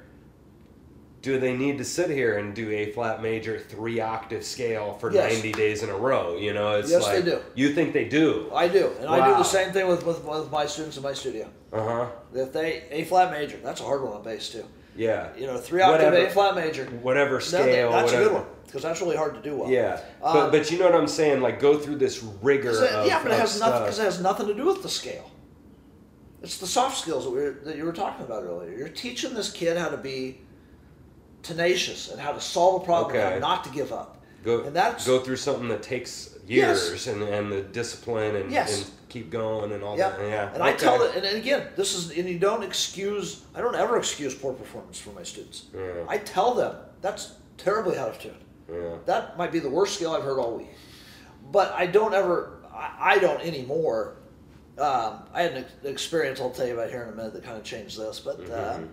[1.21, 5.13] do they need to sit here and do A flat major three octave scale for
[5.13, 5.33] Yes.
[5.33, 6.37] 90 days in a row?
[6.37, 7.41] You know, it's Yes, they like do.
[7.55, 8.51] you think they do.
[8.55, 11.13] I do, and I do the same thing with, with with my students in my
[11.13, 11.49] studio.
[11.73, 12.07] Uh huh.
[12.35, 14.65] If they A flat major, that's a hard one on bass too.
[14.97, 15.29] Yeah.
[15.37, 16.27] You know, three octave Whatever.
[16.27, 16.85] A flat major.
[16.87, 17.91] Whatever No, scale.
[17.93, 18.23] that's whatever.
[18.23, 19.71] a good one because that's really hard to do well.
[19.71, 21.41] Yeah, Um, but but you know what I'm saying?
[21.41, 22.71] Like go through this rigor.
[22.71, 24.89] it- of, yeah, but it has nothing because it has nothing to do with the
[24.89, 25.31] scale.
[26.43, 28.71] It's the soft skills that we were, that you were talking about earlier.
[28.77, 30.41] You're teaching this kid how to be
[31.43, 34.17] tenacious and how to solve a problem and how not to give up.
[34.45, 36.89] go and that's- go through something that takes Yes.
[36.89, 38.79] years and and the discipline and, Yes.
[38.83, 40.21] and keep going and all Yeah, that.
[40.21, 43.43] Yeah, and I tell it, and again, this is, and you don't excuse.
[43.55, 45.65] I don't ever excuse poor performance for my students.
[45.75, 46.05] Yeah.
[46.09, 48.35] I tell them that's terribly out of tune.
[48.71, 48.97] Yeah.
[49.07, 50.71] That might be the worst skill I've heard all week.
[51.51, 54.15] But I don't ever, I, I don't anymore
[54.79, 57.43] um, I had an ex- experience I'll tell you about here in a minute that
[57.43, 58.89] kind of changed this, but Mhm.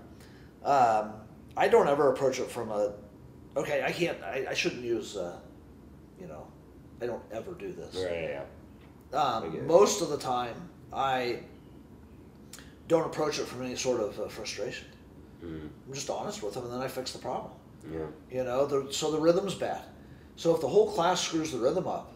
[0.66, 1.14] uh, um,
[1.58, 2.94] I don't ever approach it from a
[3.56, 3.84] okay.
[3.84, 4.22] I can't.
[4.24, 5.16] I, I shouldn't use.
[5.18, 5.38] Uh,
[6.20, 6.48] you know,
[7.02, 7.96] I don't ever do this.
[7.96, 8.30] Right.
[9.14, 9.18] Yeah.
[9.20, 10.56] Um, most of the time,
[10.92, 11.40] I
[12.88, 14.88] don't approach it from any sort of uh, frustration.
[15.44, 17.52] Mm, I'm just honest with them, and then I fix the problem.
[17.92, 18.00] yeah.
[18.32, 19.82] You know, the, so the rhythm's bad.
[20.36, 22.12] So if the whole class screws the rhythm up,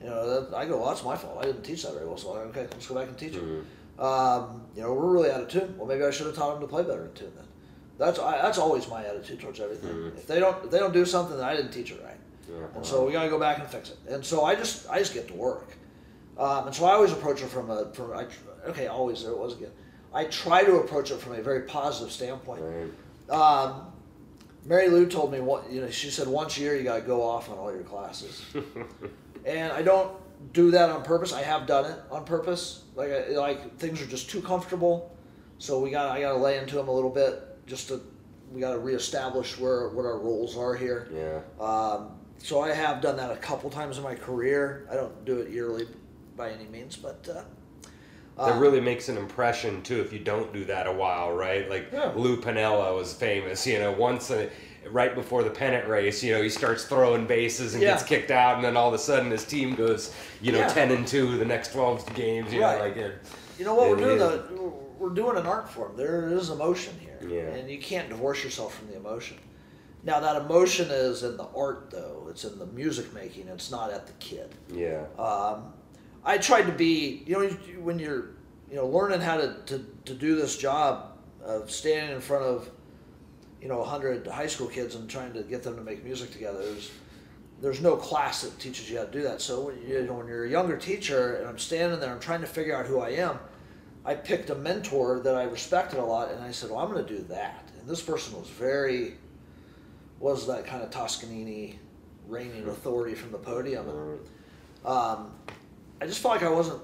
[0.00, 1.38] you know, that, I go, well, that's my fault.
[1.40, 2.16] I didn't teach that very well.
[2.16, 3.42] So I'm okay, let's go back and teach it.
[3.42, 3.64] Mm,
[4.02, 5.74] Um, you know, we're really out of tune.
[5.76, 7.32] Well, maybe I should have taught them to play better in tune.
[7.36, 7.44] Then
[7.98, 9.90] that's I, that's always my attitude towards everything.
[9.94, 10.16] Mhm.
[10.18, 12.16] If they don't if they don't do something, then I didn't teach it right.
[12.48, 12.66] yeah.
[12.74, 13.98] And so we gotta go back and fix it.
[14.08, 15.76] And so I just I just get to work.
[16.38, 18.26] Um, and so I always approach it from a from I,
[18.68, 19.70] okay always there it was again.
[20.12, 22.62] I try to approach it from a very positive standpoint.
[22.62, 22.90] Right.
[23.30, 23.92] Um,
[24.64, 25.90] Mary Lou told me what you know.
[25.90, 28.42] She said once a year you got to go off on all your classes,
[29.44, 30.12] and I don't
[30.52, 31.32] do that on purpose.
[31.32, 32.82] I have done it on purpose.
[32.94, 35.14] Like I, like things are just too comfortable,
[35.58, 38.00] so we got I got to lay into them a little bit just to
[38.52, 41.08] we got to reestablish where what our roles are here.
[41.12, 41.40] yeah.
[41.64, 44.86] Um, so I have done that a couple times in my career.
[44.90, 45.88] I don't do it yearly
[46.36, 47.42] by any means, but uh,
[48.44, 51.68] That um, really makes an impression too if you don't do that a while, right?
[51.68, 52.12] Like Yeah.
[52.14, 54.48] Lou Piniella was famous, you know, once a,
[54.90, 57.92] right before the pennant race, you know, he starts throwing bases and Yeah.
[57.92, 60.68] gets kicked out, and then all of a sudden his team goes, you know, Yeah.
[60.68, 62.78] ten and two the next twelve games, you Right.
[62.78, 63.14] know, like it,
[63.58, 64.18] You know what we're doing?
[64.18, 64.44] The,
[64.98, 65.96] we're doing an art form.
[65.96, 67.54] There is emotion here, Yeah.
[67.56, 69.36] and you can't divorce yourself from the emotion.
[70.04, 72.28] Now that emotion is in the art, though.
[72.30, 73.48] It's in the music making.
[73.48, 74.54] It's not at the kid.
[74.72, 75.72] yeah, Um,
[76.24, 77.48] I tried to be, you know,
[77.80, 78.30] when you're,
[78.70, 81.12] you know, learning how to, to, to do this job
[81.44, 82.68] of standing in front of,
[83.62, 86.62] you know, 100 high school kids and trying to get them to make music together.
[86.62, 86.90] There's,
[87.62, 89.40] there's no class that teaches you how to do that.
[89.40, 92.40] So when, you know, when you're a younger teacher and I'm standing there, I'm trying
[92.42, 93.38] to figure out who I am.
[94.06, 97.04] I picked a mentor that I respected a lot, and I said, "Well, I'm going
[97.04, 99.14] to do that." And this person was very,
[100.20, 101.78] was that kind of Toscanini,
[102.28, 103.88] reigning authority from the podium.
[103.88, 104.20] And,
[104.84, 105.32] um,
[106.00, 106.80] I just felt like I wasn't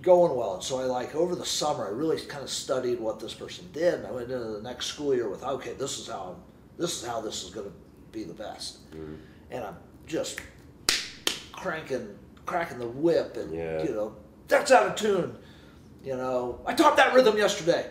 [0.00, 3.18] going well, and so I like over the summer I really kind of studied what
[3.20, 6.06] this person did, and I went into the next school year with okay, this is
[6.08, 6.42] how I'm,
[6.78, 7.72] this is how this is going to
[8.12, 9.16] be the best, Mm.
[9.50, 10.40] and I'm just
[11.52, 12.16] cranking,
[12.46, 13.82] cracking the whip, and Yeah.
[13.82, 14.14] you know
[14.48, 15.36] that's out of tune.
[16.02, 17.86] You know, I taught that rhythm yesterday.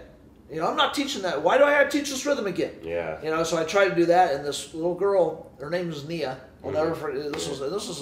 [0.52, 1.44] You know, I'm not teaching that.
[1.44, 2.74] Why do I have to teach this rhythm again?
[2.82, 5.92] yeah, You know, so I tried to do that, and this little girl, her name
[5.92, 6.38] is Nia.
[6.64, 6.98] I'll never Mhm.
[6.98, 7.32] forget.
[7.32, 8.02] This was this was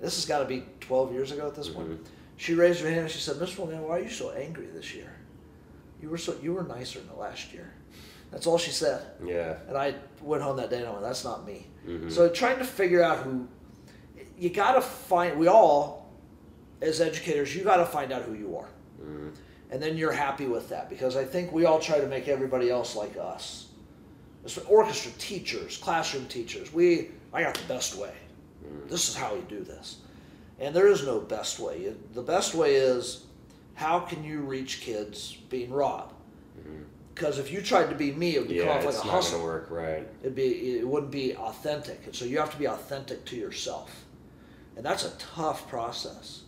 [0.00, 1.90] this has got to be 12 years ago at this point.
[1.90, 1.98] Mhm.
[2.36, 4.94] She raised her hand and she said, "Miss William, why are you so angry this
[4.94, 5.12] year?
[6.00, 7.72] You were so you were nicer than the last year."
[8.30, 9.02] That's all she said.
[9.24, 12.10] yeah, And I went home that day and I went, "That's not me." Mhm.
[12.10, 13.48] So trying to figure out who
[14.38, 15.38] you got to find.
[15.38, 16.08] We all,
[16.80, 18.68] as educators, you got to find out who you are
[19.02, 19.32] Mm.
[19.70, 22.70] and then you're happy with that because I think we all try to make everybody
[22.70, 23.68] else like us.
[24.44, 26.72] It's orchestra teachers, classroom teachers.
[26.72, 28.12] We, I got the best way.
[28.88, 29.98] This is how you do this,
[30.58, 31.92] and there is no best way.
[32.14, 33.24] The best way is
[33.74, 36.08] how can you reach kids being raw?
[37.14, 38.68] Because if you tried to be me, it would come Mm-hmm.
[38.68, 39.42] yeah, like a hustle.
[39.44, 40.06] work, right?
[40.22, 44.04] It'd be, it wouldn't be authentic, and so you have to be authentic to yourself,
[44.76, 46.43] and that's a tough process.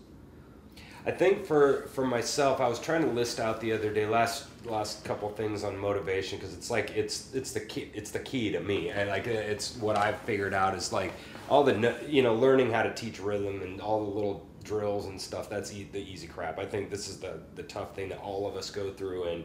[1.06, 4.46] I think for for myself, I was trying to list out the other day last
[4.64, 8.50] last couple things on motivation because it's like it's it's the key it's the key
[8.50, 11.12] to me and like it's what I've figured out is like
[11.48, 15.20] all the you know learning how to teach rhythm and all the little drills and
[15.20, 16.58] stuff that's e- the easy crap.
[16.58, 19.44] I think this is the the tough thing that all of us go through and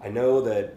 [0.00, 0.76] I know that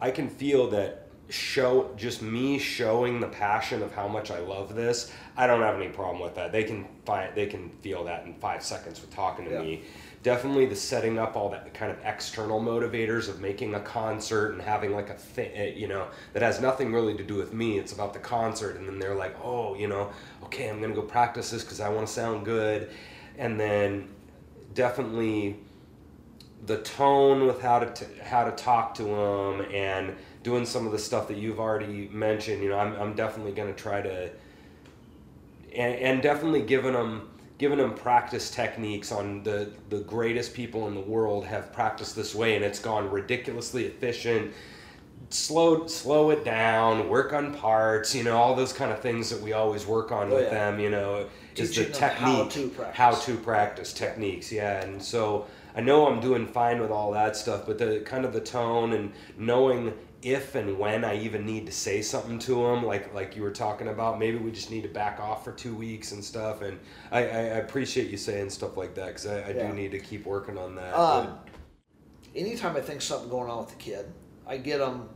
[0.00, 4.74] I can feel that show just me showing the passion of how much I love
[4.74, 5.12] this.
[5.36, 6.52] I don't have any problem with that.
[6.52, 9.60] They can find they can feel that in five seconds with talking to Yeah.
[9.62, 9.82] me.
[10.22, 14.62] Definitely the setting up all that kind of external motivators of making a concert and
[14.62, 17.78] having like a thing, eh, you know, that has nothing really to do with me.
[17.78, 20.10] It's about the concert, and then they're like, oh, you know,
[20.44, 22.90] okay, I'm gonna go practice this because I want to sound good,
[23.38, 24.08] and then
[24.74, 25.56] definitely
[26.64, 30.16] the tone with how to t- how to talk to them and
[30.46, 33.74] doing some of the stuff that you've already mentioned you know i'm, I'm definitely going
[33.74, 34.30] to try to
[35.74, 37.28] and, and definitely giving them
[37.58, 42.32] giving them practice techniques on the the greatest people in the world have practiced this
[42.34, 44.52] way and it's gone ridiculously efficient
[45.30, 49.40] slow slow it down work on parts you know all those kind of things that
[49.42, 50.50] we always work on Oh, with yeah.
[50.70, 51.26] them you know
[51.56, 52.96] is the Teaching them how technique to practice.
[52.96, 57.36] how to practice techniques yeah and so i know i'm doing fine with all that
[57.36, 59.92] stuff but the kind of the tone and knowing
[60.26, 63.52] if and when I even need to say something to them, like like you were
[63.52, 64.18] talking about.
[64.18, 66.62] Maybe we just need to back off for two weeks and stuff.
[66.62, 66.78] And
[67.12, 69.68] I, I appreciate you saying stuff like that because I, I Yeah.
[69.68, 70.94] do need to keep working on that.
[70.94, 71.38] Um,
[72.34, 74.06] anytime I think something going on with the kid,
[74.46, 75.08] I get them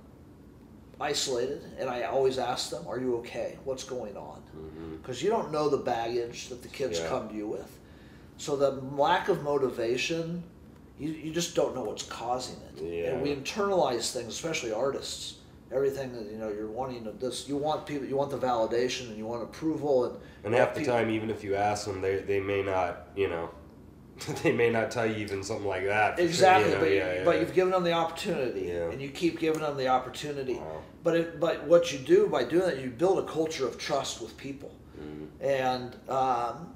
[1.00, 3.58] isolated, and I always ask them, "Are you okay?
[3.64, 4.42] What's going on?"
[5.00, 7.04] Because you don't know the baggage that the kids Mm-hmm.
[7.14, 7.18] Yeah.
[7.20, 7.78] come to you with.
[8.38, 10.42] So the lack of motivation,
[11.00, 12.82] you, you just don't know what's causing it.
[12.84, 13.10] Yeah.
[13.12, 15.36] And we internalize things, especially artists.
[15.72, 17.48] Everything that you know, you're wanting to this.
[17.48, 18.06] You want people.
[18.06, 21.30] You want the validation, and you want approval, and And half the people- time, even
[21.30, 23.50] if you ask them, they, they may not, you know,
[24.42, 26.16] they may not tell you even something like that.
[26.16, 27.40] for sure, Exactly, you know, but, yeah, yeah, but yeah.
[27.40, 30.54] you've given them the opportunity, and you keep giving them the opportunity.
[30.54, 30.82] Wow.
[31.04, 34.20] But it, but what you do by doing that, you build a culture of trust
[34.20, 35.44] with people, Mm-hmm.
[35.46, 36.74] and um,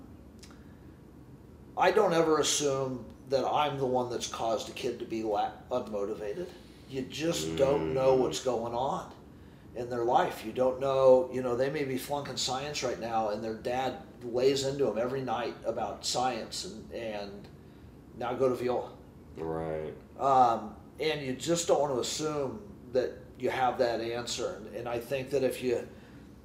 [1.77, 5.51] I don't ever assume that I'm the one that's caused a kid to be la-
[5.71, 6.47] unmotivated.
[6.91, 8.19] You just don't know Mm.
[8.21, 9.11] what's going on
[9.75, 10.45] in their life.
[10.45, 13.95] You don't know, you know, they may be flunking science right now, and their dad
[14.23, 17.49] lays into them every night about science, and and
[18.19, 18.91] now go to viola.
[19.37, 19.93] Right.
[20.21, 22.61] Um, and you just don't want to assume
[22.93, 23.11] that
[23.41, 24.61] you have that answer.
[24.67, 25.85] And, and I think that if you,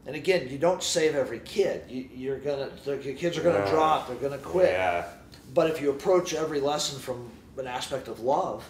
[0.07, 1.83] and again, you don't save every kid.
[1.87, 3.69] You, you're gonna, the your kids are gonna Yeah.
[3.71, 4.07] drop.
[4.07, 4.71] They're gonna quit.
[4.71, 5.05] Yeah.
[5.53, 8.67] But if you approach every lesson from an aspect of love,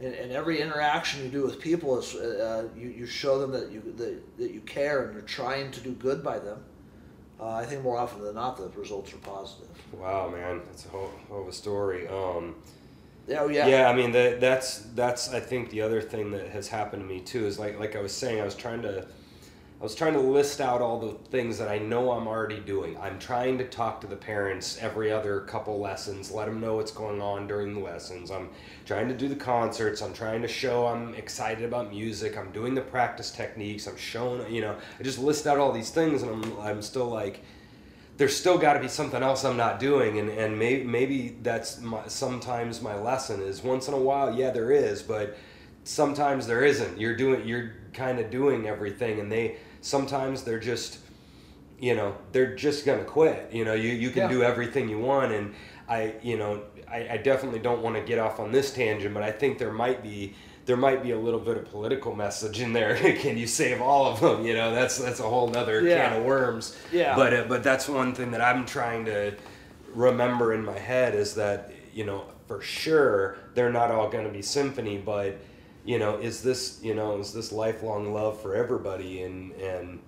[0.00, 3.70] and, and every interaction you do with people is, uh, you, you show them that
[3.70, 6.62] you that, that you care and you're trying to do good by them.
[7.40, 9.68] Uh, I think more often than not, the results are positive.
[9.92, 12.06] Wow, man, that's a whole, whole of a story.
[12.06, 12.54] Um,
[13.26, 13.66] Yeah, oh, yeah.
[13.66, 13.88] yeah.
[13.88, 17.20] I mean that that's that's I think the other thing that has happened to me
[17.20, 19.06] too is like like I was saying I was trying to
[19.82, 22.96] I was trying to list out all the things that I know I'm already doing.
[22.98, 26.92] I'm trying to talk to the parents every other couple lessons, let them know what's
[26.92, 28.30] going on during the lessons.
[28.30, 28.50] I'm
[28.86, 30.00] trying to do the concerts.
[30.00, 32.38] I'm trying to show I'm excited about music.
[32.38, 33.88] I'm doing the practice techniques.
[33.88, 37.08] I'm showing, you know, I just list out all these things and I'm I'm still
[37.08, 37.42] like
[38.18, 41.80] there's still got to be something else I'm not doing, and and maybe maybe that's
[41.80, 45.36] my, sometimes my lesson is once in a while, yeah, there is, but
[45.82, 47.00] sometimes there isn't.
[47.00, 50.98] You're doing, you're kind of doing everything, and they sometimes they're just,
[51.78, 53.50] you know, they're just gonna quit.
[53.52, 54.28] You know, you you can Yeah.
[54.28, 55.54] do everything you want, and
[55.88, 59.22] I, you know, I, I definitely don't want to get off on this tangent, but
[59.22, 60.34] I think there might be.
[60.64, 62.94] There might be a little bit of political message in there.
[63.20, 64.46] Can you save all of them?
[64.46, 66.10] You know, that's that's a whole nother Yeah.
[66.10, 66.76] can of worms.
[66.92, 67.16] Yeah.
[67.16, 69.34] But uh, but that's one thing that I'm trying to
[69.92, 74.30] remember in my head is that you know for sure they're not all going to
[74.30, 75.36] be symphony, but
[75.84, 79.98] you know is this you know is this lifelong love for everybody and and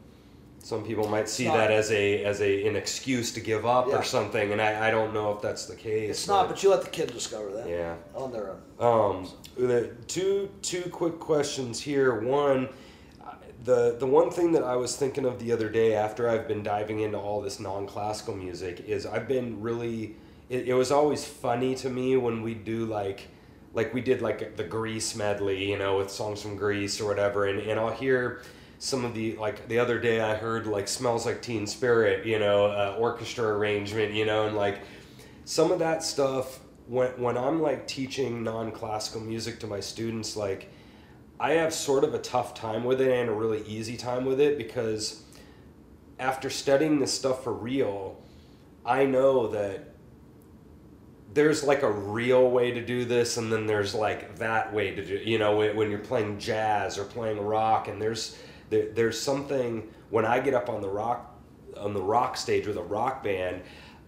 [0.64, 1.58] some people might see not.
[1.58, 3.98] that as a as a an excuse to give up Yeah.
[3.98, 6.10] or something, and I, I don't know if that's the case.
[6.10, 7.96] It's not, but you let the kid discover that yeah.
[8.14, 9.18] on their own.
[9.18, 12.18] Um, the two two quick questions here.
[12.18, 12.70] One,
[13.64, 16.62] the the one thing that I was thinking of the other day after I've been
[16.62, 20.16] diving into all this non-classical music is I've been really.
[20.48, 23.28] It, it was always funny to me when we do like.
[23.74, 27.46] Like we did like the Grease medley, you know, with songs from Grease or whatever,
[27.46, 28.42] and, and I'll hear
[28.78, 32.38] some of the like the other day I heard like "Smells Like Teen Spirit," you
[32.38, 34.80] know, uh, orchestra arrangement, you know, and like
[35.44, 40.70] some of that stuff when when I'm like teaching non-classical music to my students like
[41.40, 44.40] I have sort of a tough time with it and a really easy time with
[44.40, 45.22] it because
[46.18, 48.20] after studying this stuff for real
[48.84, 49.93] I know that
[51.34, 55.04] there's like a real way to do this and then there's like that way to
[55.04, 58.38] do you know when, you're playing jazz or playing rock and there's
[58.70, 61.36] there, there's something when I get up on the rock
[61.76, 63.62] on the rock stage with a rock band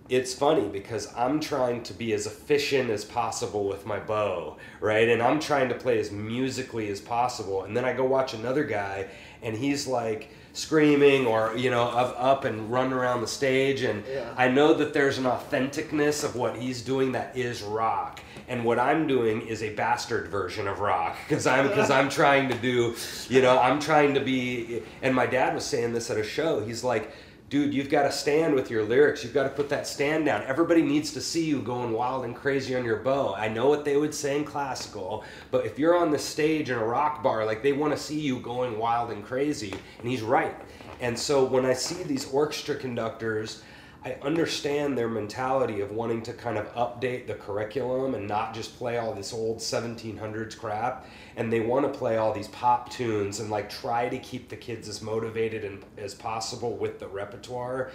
[0.09, 5.09] it's funny because I'm trying to be as efficient as possible with my bow, right?
[5.09, 7.65] And I'm trying to play as musically as possible.
[7.65, 9.09] And then I go watch another guy
[9.43, 13.83] and he's like screaming or, you know, up, up and running around the stage.
[13.83, 14.33] And Yeah.
[14.37, 18.21] I know that there's an authenticness of what he's doing that is rock.
[18.49, 22.49] And what I'm doing is a bastard version of rock because I'm because I'm trying
[22.49, 22.95] to do,
[23.29, 24.83] you know, I'm trying to be.
[25.03, 26.61] And my dad was saying this at a show.
[26.65, 27.11] He's like,
[27.49, 29.23] dude, you've got to stand with your lyrics.
[29.23, 30.43] You've got to put that stand down.
[30.45, 33.35] Everybody needs to see you going wild and crazy on your bow.
[33.35, 36.79] I know what they would say in classical, but if you're on the stage in
[36.79, 39.73] a rock bar, like they want to see you going wild and crazy.
[39.99, 40.57] And he's right.
[41.01, 43.63] And so when I see these orchestra conductors,
[44.07, 48.79] I understand their mentality of wanting to kind of update the curriculum and not just
[48.79, 51.07] play all this old 1700s crap.
[51.35, 54.55] And they want to play all these pop tunes and like try to keep the
[54.55, 57.91] kids as motivated and as possible with the repertoire.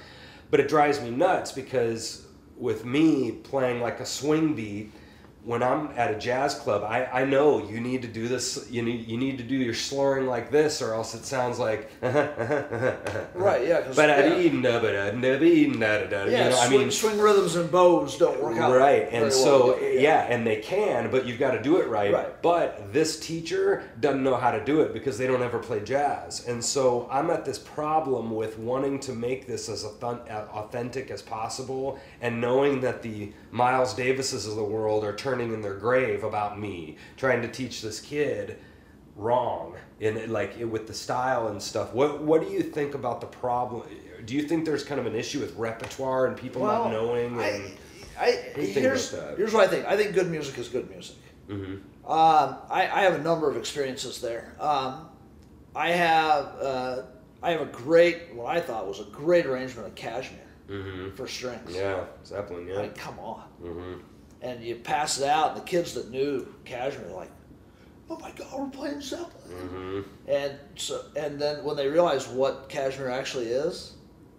[0.49, 4.91] But it drives me nuts because with me playing like a swing beat,
[5.43, 8.67] when I'm at a jazz club, I, I know you need to do this.
[8.69, 11.89] You need you need to do your slurring like this, or else it sounds like
[12.01, 14.29] Right, yeah, But I yeah.
[14.29, 18.17] didn't know, but I didn't know, Yeah, you know, I mean, swing rhythms and bows
[18.17, 20.27] don't work out right and well so together, yeah.
[20.29, 22.13] and they can but you've got to do it right.
[22.13, 22.41] Right.
[22.41, 26.47] but this teacher doesn't know how to do it because they don't ever play jazz
[26.47, 30.05] and so i'm at this problem with wanting to make this as uh,
[30.53, 35.61] authentic as possible and knowing that the miles davises of the world are turning in
[35.61, 38.57] their grave about me trying to teach this kid
[39.15, 43.27] wrong in like with the style and stuff what what do you think about the
[43.27, 43.83] problem
[44.25, 47.39] do you think there's kind of an issue with repertoire and people Well, not knowing
[47.41, 47.71] and
[48.19, 49.85] I, I, do you think here's, here's what I think.
[49.87, 51.15] I think good music is good music.
[51.49, 51.81] Mhm.
[52.05, 54.53] Um, I, I have a number of experiences there.
[54.59, 55.09] Um,
[55.75, 57.01] I have uh,
[57.41, 61.15] I have a great what I thought was a great arrangement of Kashmir Mhm.
[61.15, 61.73] for strings.
[61.75, 62.67] Yeah, Zeppelin.
[62.67, 62.81] Yeah.
[62.83, 63.41] mean, come on.
[63.61, 63.93] hmm
[64.41, 67.31] And you pass it out, and the kids that knew Kashmir are like,
[68.09, 72.67] "Oh my God, we're playing Zeppelin!" hmm And so, and then when they realized what
[72.67, 73.93] Kashmir actually is,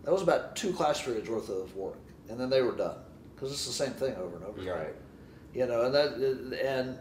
[0.05, 1.99] that was about two class periods worth of work,
[2.29, 2.97] and then they were done
[3.35, 4.61] because it's the same thing over and over.
[4.61, 4.75] again.
[4.75, 4.95] Right.
[5.55, 6.15] You know, and that
[6.65, 6.99] and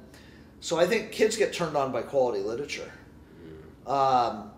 [0.60, 2.92] so I think kids get turned on by quality literature.
[3.88, 4.52] Um,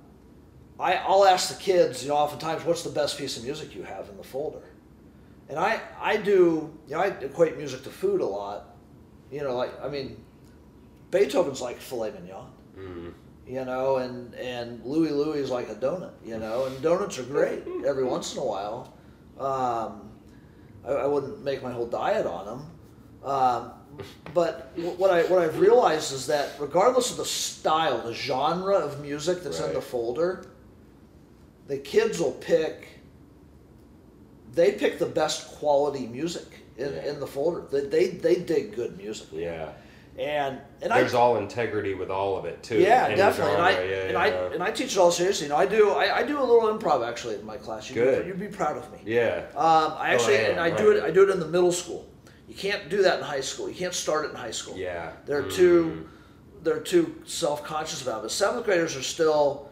[0.80, 3.84] I I'll ask the kids, you know, oftentimes, what's the best piece of music you
[3.84, 4.62] have in the folder?
[5.50, 8.76] And I I do you know I equate music to food a lot.
[9.32, 10.24] You know, like I mean,
[11.12, 13.10] Beethoven's like filet mignon hmm
[13.48, 17.24] you know, and and Louie Louie is like a donut, you know, and donuts are
[17.24, 18.94] great every once in a while.
[19.38, 20.12] Um,
[20.88, 23.72] I, I wouldn't make my whole diet on them, um,
[24.34, 29.02] but what I what I've realized is that regardless of the style, the genre of
[29.02, 30.46] music that's in the folder,
[31.68, 32.93] the kids will pick.
[34.54, 36.46] They pick the best quality music
[36.78, 37.06] in, Yeah.
[37.12, 37.64] in the folder.
[37.72, 39.70] They, they they dig good music, Yeah.
[40.18, 42.80] and and I There's all integrity with all of it too.
[42.80, 43.54] yeah, definitely.
[43.56, 45.46] And I genre, yeah, and yeah, I and I teach it all seriously.
[45.48, 47.90] You know, I do I, I do a little improv actually in my class.
[47.90, 48.22] You'd Good.
[48.24, 49.00] Be, you'd be proud of me.
[49.06, 49.46] Yeah.
[49.56, 51.04] Um, I actually I and I I do it.
[51.04, 52.08] I do it in the middle school.
[52.48, 53.68] You can't do that in high school.
[53.70, 54.78] You can't start it in high school.
[54.78, 55.14] Yeah.
[55.26, 55.54] They're Mhm.
[55.56, 56.08] too
[56.62, 58.24] they're too self conscious about it.
[58.24, 59.70] But seventh graders are still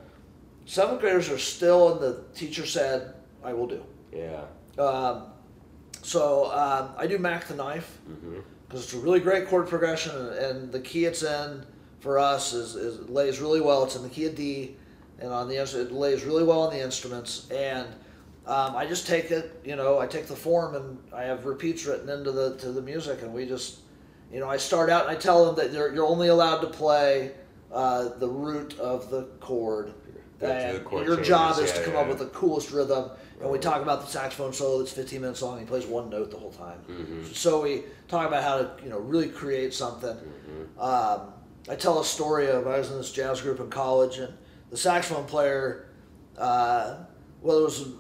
[0.66, 3.14] seventh graders are still and the teacher said,
[3.44, 3.84] I will do.
[4.14, 4.42] Yeah.
[4.82, 5.24] Um,
[6.02, 8.00] so um, I do Mack the knife
[8.68, 11.64] because it's a really great chord progression, and, the key it's in
[12.00, 13.84] for us is, is it lays really well.
[13.84, 14.76] It's in the key of D,
[15.20, 17.48] and on the it lays really well on the instruments.
[17.52, 17.88] And
[18.48, 21.86] um, I just take it, you know, I take the form and I have repeats
[21.86, 23.80] written into the to the music, and we just,
[24.34, 26.68] you know, I start out and I tell them that you're, you're only allowed to
[26.68, 27.34] play
[27.72, 29.94] uh, the root of the chord.
[30.42, 32.02] And your job is to come yeah.
[32.02, 33.12] up with the coolest rhythm.
[33.40, 35.60] And we talk about the saxophone solo that's 15 minutes long.
[35.60, 36.80] He plays one note the whole time.
[36.88, 37.34] Mhm.
[37.34, 40.16] So we talk about how to, you know, really create something.
[40.16, 40.80] Mm-hmm.
[40.80, 41.34] Um,
[41.70, 44.34] I tell a story of I was in this jazz group in college, and
[44.70, 45.90] the saxophone player,
[46.38, 46.98] uh,
[47.42, 47.94] well, there was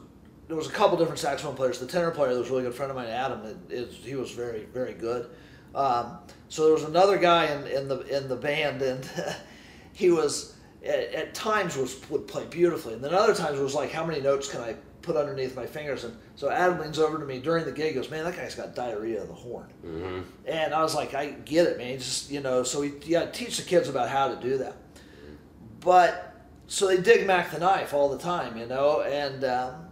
[0.47, 1.79] there was a couple different saxophone players.
[1.79, 4.15] The tenor player, that was a really good friend of mine, Adam, it, it, he
[4.15, 5.29] was very very good.
[5.73, 6.17] Um,
[6.49, 9.07] so there was another guy in, in the in the band, and
[9.93, 10.55] he was
[10.85, 14.21] at, at times was would play beautifully, and then other times was like, how many
[14.21, 16.03] notes can I put underneath my fingers?
[16.03, 18.75] And so Adam leans over to me during the gig, goes, man, that guy's got
[18.75, 19.67] diarrhea of the horn.
[19.83, 21.97] hmm And I was like, I get it, man.
[21.97, 24.75] Just you know, so we yeah teach the kids about how to do that.
[25.79, 26.35] But
[26.67, 29.87] so they dig Mack the knife all the time, you know, and um,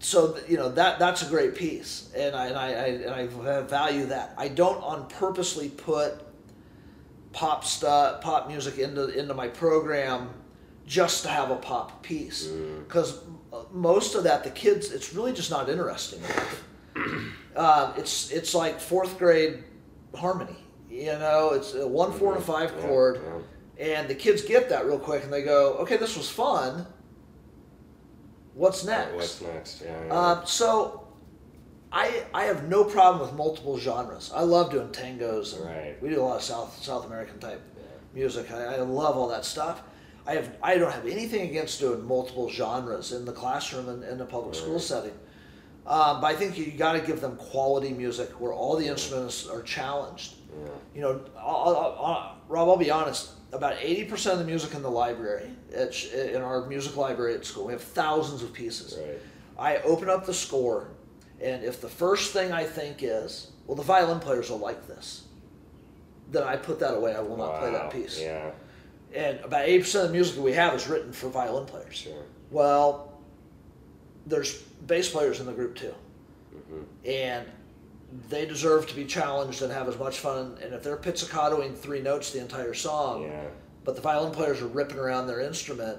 [0.00, 3.60] so you know that that's a great piece, and I and I, I and I
[3.62, 4.34] value that.
[4.36, 6.22] I don't on purposely put
[7.32, 10.30] pop stuff, pop music into into my program
[10.86, 13.20] just to have a pop piece because
[13.70, 16.64] most of that the kids it's really just not interesting enough.
[17.56, 19.64] uh, it's it's like fourth grade
[20.14, 20.56] harmony.
[20.90, 23.20] You know, it's a one, four, and a five chord,
[23.78, 23.86] yeah.
[23.86, 26.86] and the kids get that real quick, and they go, "Okay, this was fun.
[28.54, 29.82] What's next?" What's next?
[29.84, 30.06] Yeah.
[30.06, 30.20] yeah.
[30.20, 31.07] Um, so,
[31.92, 34.30] I I have no problem with multiple genres.
[34.34, 35.56] I love doing tangos.
[35.56, 36.02] And Right.
[36.02, 37.60] We do a lot of South South American type
[38.14, 38.50] music.
[38.50, 39.82] I, I love all that stuff.
[40.26, 44.18] I have I don't have anything against doing multiple genres in the classroom and in
[44.18, 45.12] the public school setting.
[45.86, 49.46] Um, but I think you got to give them quality music where all the instruments
[49.48, 50.34] are challenged.
[50.62, 50.68] yeah.
[50.94, 53.30] You know, I'll, I'll, I'll, Rob, I'll be honest.
[53.52, 57.46] About eighty percent of the music in the library, at, in our music library at
[57.46, 58.98] school, we have thousands of pieces.
[58.98, 59.18] Right.
[59.58, 60.88] I open up the score,
[61.40, 65.24] and if the first thing I think is, well, the violin players will like this,
[66.30, 67.14] then I put that away.
[67.14, 68.20] I will not play that piece.
[68.20, 68.50] Yeah.
[69.14, 71.94] And about eighty percent of the music that we have is written for violin players.
[71.96, 72.22] Sure.
[72.50, 73.12] Well,
[74.26, 75.94] there's bass players in the group too,
[76.68, 77.46] hmm and
[78.30, 80.56] they deserve to be challenged and have as much fun.
[80.62, 83.44] And if they're pizzicatoing three notes the entire song, Yeah.
[83.84, 85.98] but the violin players are ripping around their instrument,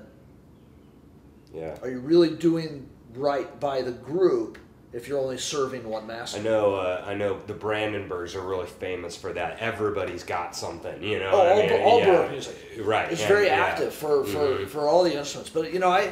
[1.53, 1.77] Yeah.
[1.81, 4.57] are you really doing right by the group
[4.91, 6.39] if you're only serving one master.
[6.39, 6.75] I know.
[6.75, 7.39] Uh, I know.
[7.45, 9.59] The Brandenburgs are really famous for that.
[9.59, 11.31] Everybody's got something, you know.
[11.33, 12.27] Oh, I mean, all yeah.
[12.29, 12.55] Music.
[12.81, 13.11] Right.
[13.11, 13.65] It's yeah, very yeah.
[13.65, 14.67] active for, for, Mhm.
[14.67, 15.51] for all the instruments.
[15.51, 16.11] But you know, I,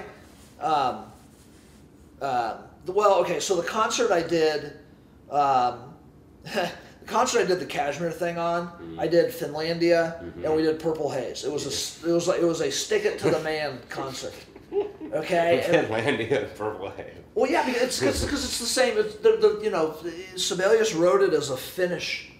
[0.63, 1.05] um,
[2.21, 3.39] uh, well, okay.
[3.39, 4.73] So the concert I did,
[5.31, 5.93] um,
[6.43, 6.69] the
[7.07, 8.67] concert I did the Kashmir thing on.
[8.67, 8.99] Mm-hmm.
[8.99, 11.43] I did Finlandia, and we did Purple Haze.
[11.43, 14.33] It was a it was like, it was a stick it to the man concert.
[15.13, 15.63] Okay.
[15.67, 17.05] And- Finlandia Purple Haze.
[17.35, 18.97] well, yeah, because it's because it's the same.
[18.97, 19.95] It's the, the you know
[20.35, 22.31] Sibelius wrote it as a Finnish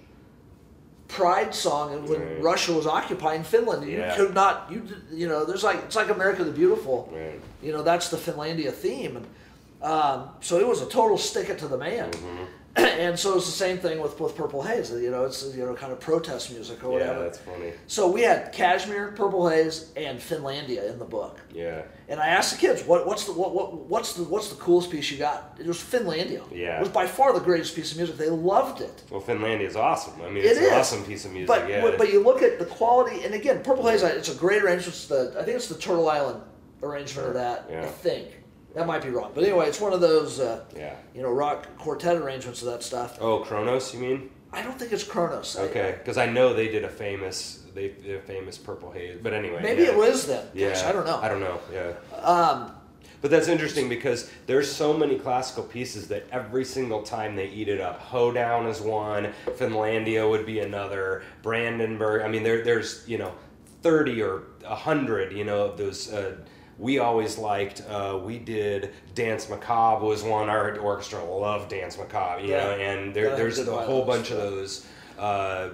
[1.08, 2.42] pride song, and when Right.
[2.44, 4.16] Russia was occupying Finland, you Yeah.
[4.16, 7.10] could not you you know there's like it's like America the Beautiful.
[7.14, 7.40] Right.
[7.62, 9.26] You know that's the Finlandia theme, and
[9.82, 12.12] um, so it was a total stick it to the man.
[12.12, 12.44] Mm-hmm.
[13.00, 14.92] and so it's the same thing with with Purple Haze.
[14.92, 17.14] You know, it's you know kind of protest music or whatever.
[17.14, 17.74] Yeah, that's funny.
[17.88, 21.40] so we had Kashmir, Purple Haze, and Finlandia in the book.
[21.54, 21.82] Yeah.
[22.10, 24.92] And I asked the kids, what, what's the what, what what's the what's the coolest
[24.92, 25.58] piece you got?
[25.60, 26.44] It was Finlandia.
[26.54, 26.78] Yeah.
[26.78, 28.18] It was by far the greatest piece of music.
[28.18, 29.04] They loved it.
[29.10, 30.22] Well, Finlandia is awesome.
[30.22, 30.68] I mean, It it's is.
[30.68, 31.48] an awesome piece of music.
[31.48, 31.82] But yeah.
[31.82, 34.88] but, but you look at the quality, and again, Purple Haze, it's a great arrangement.
[34.90, 36.42] It's the I think it's the Turtle Island
[36.84, 37.66] arrangement of that.
[37.70, 37.82] Yeah.
[37.82, 38.37] I think
[38.78, 40.96] that might be wrong, but anyway, it's one of those uh, yeah.
[41.16, 43.18] you know rock quartet arrangements of that stuff.
[43.20, 44.30] Oh, Kronos, you mean?
[44.54, 45.58] I don't think it's Kronos.
[45.58, 49.18] Okay, because I know they did a famous, they did a famous Purple Haze.
[49.22, 49.62] But anyway.
[49.64, 49.90] Maybe yeah.
[49.90, 50.46] it was then.
[50.54, 50.70] Yeah.
[50.70, 51.18] Gosh, I don't know.
[51.18, 51.60] I don't know.
[51.74, 51.94] Yeah.
[52.20, 52.72] Um,
[53.20, 57.68] But that's interesting because there's so many classical pieces that every single time they eat
[57.68, 58.00] it up.
[58.00, 62.22] Hoedown is one, Finlandia would be another, Brandenburg.
[62.22, 63.34] I mean, there, there's you know,
[63.82, 65.34] thirty or hundred.
[65.34, 66.14] You know, of those.
[66.14, 66.38] Uh,
[66.80, 67.82] we always liked.
[67.90, 70.50] Uh, we did Danse Macabre was one.
[70.50, 72.42] Our orchestra loved Danse Macabre.
[72.44, 72.64] You Yeah.
[72.64, 74.86] know, and there, there's a whole bunch of those.
[75.18, 75.70] Uh,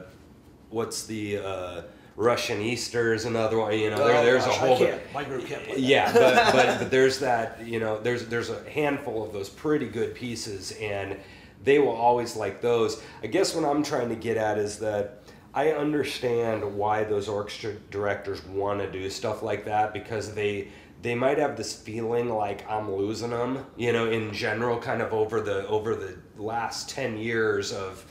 [0.69, 1.81] what's the uh,
[2.15, 3.73] Russian Is another one?
[3.77, 4.99] You know, there, oh, there's gosh, a whole.
[5.13, 5.79] My group can't play that.
[5.81, 9.87] yeah, but, but but there's that you know there's there's a handful of those pretty
[9.87, 11.17] good pieces, and
[11.63, 13.01] they will always like those.
[13.21, 15.23] I guess what I'm trying to get at is that
[15.53, 20.69] I understand why those orchestra directors want to do stuff like that because they
[21.03, 25.13] they might have this feeling like I'm losing them, you know, in general, kind of
[25.13, 28.03] over the over the last ten years of,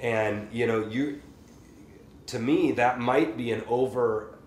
[0.00, 1.22] and you know you
[2.26, 4.38] to me that might be an over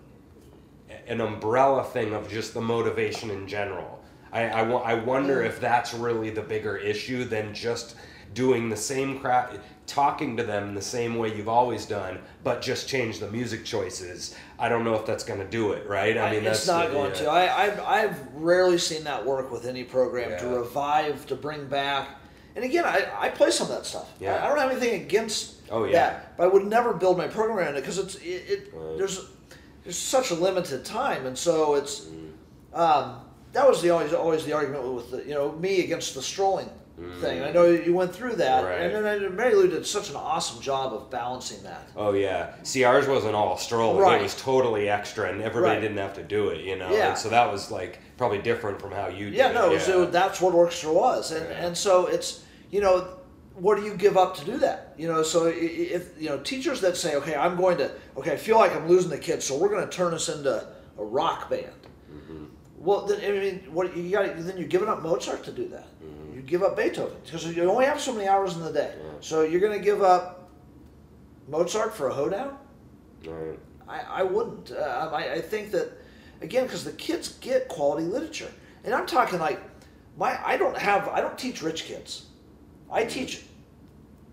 [1.08, 4.02] an umbrella thing of just the motivation in general.
[4.32, 7.96] I, I, I wonder if that's really the bigger issue than just
[8.32, 9.52] doing the same crap,
[9.86, 14.34] talking to them the same way you've always done, but just change the music choices.
[14.58, 16.16] I don't know if that's going to do it, right?
[16.16, 17.20] I mean, it's that's not the- going yeah.
[17.20, 17.26] to.
[17.30, 22.08] I, I've, I've rarely seen that work with any program to revive, to bring back.
[22.56, 24.08] And again, I, I play some of that stuff.
[24.20, 24.36] Yeah.
[24.36, 25.92] I, I don't have anything against Oh, yeah.
[25.92, 28.98] that, but I would never build my program around it because it's it, it Right.
[28.98, 29.26] there's
[29.82, 32.30] there's such a limited time, and so it's Mm.
[32.78, 33.20] um,
[33.52, 36.68] that was the always always the argument with the, you know me against the strolling
[37.20, 37.40] thing.
[37.40, 37.48] Mm.
[37.48, 38.80] I know you went through that, Right.
[38.82, 41.88] and then Mary Lou did such an awesome job of balancing that.
[41.96, 42.52] Oh yeah.
[42.62, 44.00] See, ours wasn't all strolling.
[44.02, 44.20] Right.
[44.20, 45.80] It was totally extra, and everybody Right.
[45.80, 46.60] didn't have to do it.
[46.60, 46.90] You know.
[46.92, 47.10] Yeah.
[47.10, 49.26] And so that was like probably different from how you.
[49.26, 49.80] Did Yeah, no, It.
[49.80, 51.66] so that's what orchestra was, and Yeah.
[51.66, 52.40] and so it's
[52.70, 53.06] you know,
[53.56, 54.94] what do you give up to do that?
[54.96, 58.36] You know, so if you know teachers that say, okay, I'm going to, okay, I
[58.36, 60.66] feel like I'm losing the kids, so we're going to turn this into
[60.98, 61.66] a rock band.
[62.12, 62.44] Mm-hmm.
[62.78, 64.26] Well, then I mean, what you got?
[64.36, 65.86] Then you're giving up Mozart to do that.
[66.46, 68.94] Give up Beethoven because you only have so many hours in the day.
[68.96, 69.10] Yeah.
[69.20, 70.50] So you're going to give up
[71.48, 72.58] Mozart for a hoedown?
[73.26, 73.58] Right.
[73.88, 74.72] I, I wouldn't.
[74.72, 75.92] Uh, I, I think that
[76.40, 78.50] again because the kids get quality literature,
[78.84, 79.60] and I'm talking like
[80.16, 82.26] my I don't have I don't teach rich kids.
[82.90, 83.44] I teach.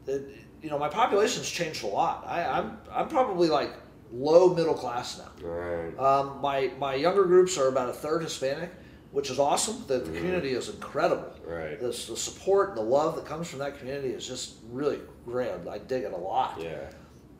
[0.07, 0.13] Uh,
[0.61, 2.23] you know, my population's changed a lot.
[2.27, 3.73] I, I'm I'm probably like
[4.11, 5.47] low middle class now.
[5.47, 5.97] Right.
[5.97, 8.71] Um, my my younger groups are about a third Hispanic,
[9.11, 9.83] which is awesome.
[9.87, 11.31] The, the community is incredible.
[11.45, 11.79] Right.
[11.79, 15.67] The, the support and the love that comes from that community is just really grand.
[15.69, 16.77] I dig it a lot Yeah.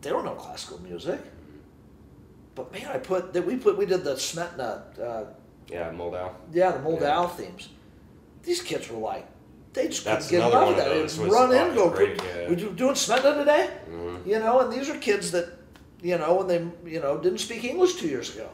[0.01, 1.19] they don't know classical music.
[2.55, 5.23] But man, I put that we put we did the Smetana, uh,
[5.69, 5.91] Yeah.
[5.91, 6.31] Moldau.
[6.51, 7.69] yeah, the Moldau themes.
[8.43, 9.25] These kids were like,
[9.73, 11.01] they just That's couldn't get enough of that.
[11.01, 12.49] was run in, go, great, "Could- yeah.
[12.49, 13.69] we do doing Smetana today?
[13.89, 14.25] Mhm.
[14.27, 15.47] You know, and these are kids that,
[16.01, 18.49] you know, when they, you know, didn't speak English two years ago.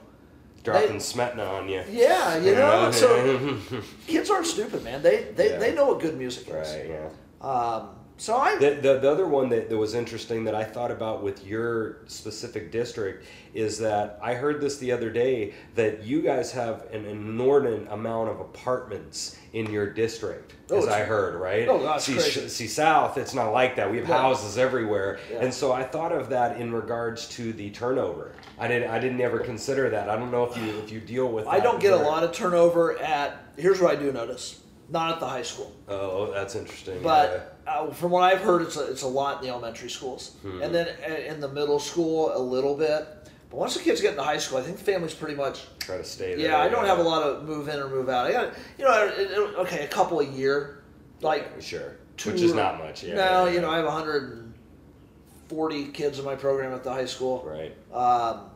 [0.68, 1.82] Dropping Smetana on you.
[1.90, 3.84] Yeah, you know, so right.
[4.08, 5.02] kids aren't stupid, man.
[5.02, 5.60] They they, Yeah.
[5.60, 6.54] they know what good music is.
[6.54, 6.90] Right.
[6.90, 7.10] Yeah.
[7.50, 10.92] Um, so I The, the, the other one that, that was interesting that I thought
[10.92, 16.22] about with your specific district is that I heard this the other day that you
[16.22, 21.68] guys have an inordinate amount of apartments in your district, Oh, as I heard, right?
[21.70, 22.48] Oh, that's see, crazy.
[22.50, 23.90] see, South, it's not like that.
[23.90, 24.14] We have No.
[24.18, 25.40] houses everywhere, Yeah.
[25.40, 28.34] and so I thought of that in regards to the turnover.
[28.60, 30.10] I didn't, I didn't ever consider that.
[30.10, 31.48] I don't know if you if you deal with.
[31.48, 33.38] I don't get a lot of turnover at.
[33.56, 34.60] Here's what I do notice:
[34.90, 37.02] not at the high school, Oh, that's interesting.
[37.02, 40.36] but uh, from what I've heard, it's a, it's a lot in the elementary schools,
[40.42, 40.62] Hmm.
[40.62, 43.08] and then uh, in the middle school a little bit.
[43.50, 45.60] But once the kids get into high school, I think the family's pretty much.
[45.60, 45.66] Yeah.
[45.86, 46.50] try to stay there.
[46.50, 48.26] Yeah, I don't have a lot of move in or move out.
[48.28, 50.84] I got you know, it, it, okay, a couple a year,
[51.22, 53.04] like Sure, two which is not much.
[53.04, 53.16] Yeah.
[53.16, 53.70] no, yeah, you know.
[53.70, 57.44] I have 140 kids in my program at the high school.
[57.46, 57.74] Right.
[57.94, 58.50] Um,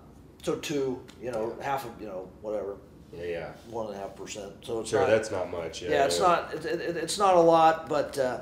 [0.43, 2.75] so two, you know, half of you know whatever,
[3.15, 3.51] Yeah, yeah.
[3.69, 4.51] one and a half percent.
[4.63, 5.81] So it's Sure, not, that's not much.
[5.83, 8.41] Yeah, yeah, it's not it, it's not a lot, but uh,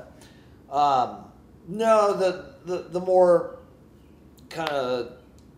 [0.70, 1.24] um,
[1.68, 3.58] no, the, the the more
[4.48, 5.12] kind of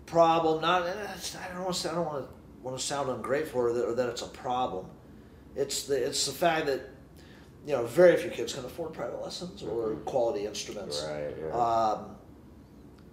[0.06, 3.60] problem, not eh, I don't want to I don't want to want to sound ungrateful
[3.60, 4.86] or that, or that it's a problem.
[5.56, 6.80] It's the it's the fact that
[7.66, 11.04] you know very few kids can afford private lessons or quality instruments.
[11.08, 11.34] Right.
[11.40, 11.52] Yeah.
[11.54, 12.16] Um,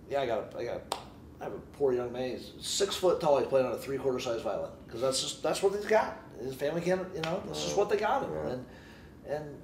[0.09, 0.95] yeah, I got I got
[1.39, 2.31] I have a poor young man.
[2.31, 3.39] He's six foot tall.
[3.39, 6.17] He's playing on a three quarter size violin because that's just that's what he's got.
[6.41, 8.31] His family can't, you know, that's just what they got him.
[8.33, 8.51] Yeah.
[8.51, 8.65] And
[9.27, 9.61] and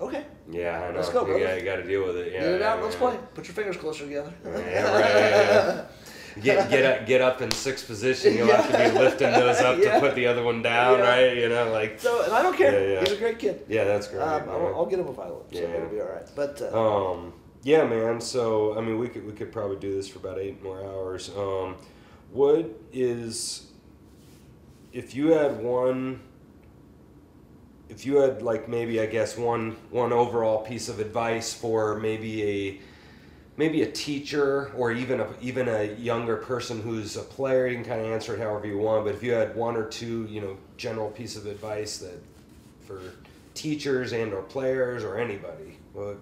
[0.00, 0.96] okay, yeah, I know.
[0.96, 1.40] let's go, brother.
[1.44, 2.32] got, you got to deal with it.
[2.32, 2.40] Yeah.
[2.40, 2.78] get it out.
[2.78, 3.00] yeah, Let's yeah.
[3.00, 3.18] play.
[3.34, 4.32] Put your fingers closer together.
[4.44, 5.84] Yeah, right, yeah, yeah.
[6.42, 8.36] Get get up, get up in sixth position.
[8.36, 9.94] You'll have to be lifting those up Yeah.
[9.94, 11.04] to put the other one down, Yeah.
[11.08, 11.36] right?
[11.36, 12.72] You know, like So and I don't care.
[12.72, 13.00] Yeah, yeah.
[13.00, 13.64] He's a great kid.
[13.68, 14.22] yeah, that's great.
[14.22, 14.48] Um.
[14.48, 15.66] I'll, I'll get him a violin, so Yeah.
[15.68, 16.28] it'll be all right.
[16.36, 17.32] But uh, Um,
[17.64, 18.20] yeah, man.
[18.20, 21.30] So I mean, we could we could probably do this for about eight more hours.
[21.36, 21.74] Um,
[22.30, 23.66] what is
[24.92, 26.20] if you had one?
[27.98, 32.44] If you had like maybe I guess one one overall piece of advice for maybe
[32.44, 32.80] a
[33.56, 37.84] maybe a teacher or even a even a younger person who's a player, you can
[37.84, 39.04] kind of answer it however you want.
[39.04, 42.22] But if you had one or two, you know, general piece of advice that
[42.86, 43.00] for
[43.54, 46.18] teachers and or players or anybody, what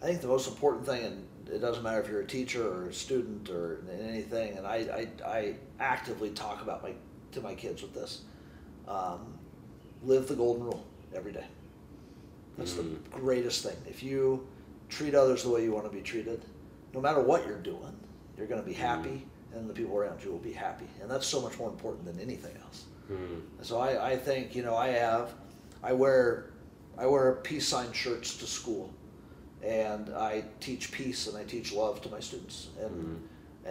[0.00, 2.88] I think the most important thing, and it doesn't matter if you're a teacher or
[2.88, 6.92] a student or anything, and I, I, I actively talk about my
[7.32, 8.22] to my kids with this.
[8.86, 9.34] Um,
[10.02, 11.44] live the golden rule every day.
[12.58, 13.02] That's Mhm.
[13.02, 13.76] the greatest thing.
[13.88, 14.46] If you
[14.88, 16.44] treat others the way you want to be treated,
[16.92, 17.96] no matter what you're doing,
[18.36, 21.26] you're going to be happy, and the people around you will be happy, and that's
[21.26, 22.84] so much more important than anything else.
[23.08, 23.40] Hmm.
[23.62, 25.32] So I, I think you know I have
[25.82, 26.50] I wear
[26.96, 28.92] I wear peace sign shirts to school,
[29.64, 33.18] and I teach peace and I teach love to my students, and Mhm.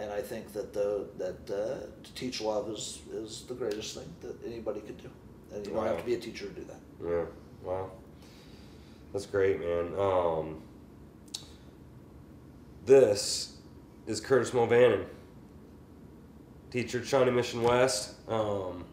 [0.02, 4.12] and I think that the that uh, to teach love is is the greatest thing
[4.22, 5.10] that anybody could do,
[5.52, 6.80] and you don't have to be a teacher to do that.
[7.02, 7.26] Yeah.
[7.62, 7.90] Wow.
[9.12, 9.94] That's great, man.
[9.98, 10.62] Um,
[12.84, 13.56] this
[14.06, 15.04] is Curtis Mulvenon,
[16.70, 18.14] teacher at Shawnee Mission West.
[18.28, 18.84] Um,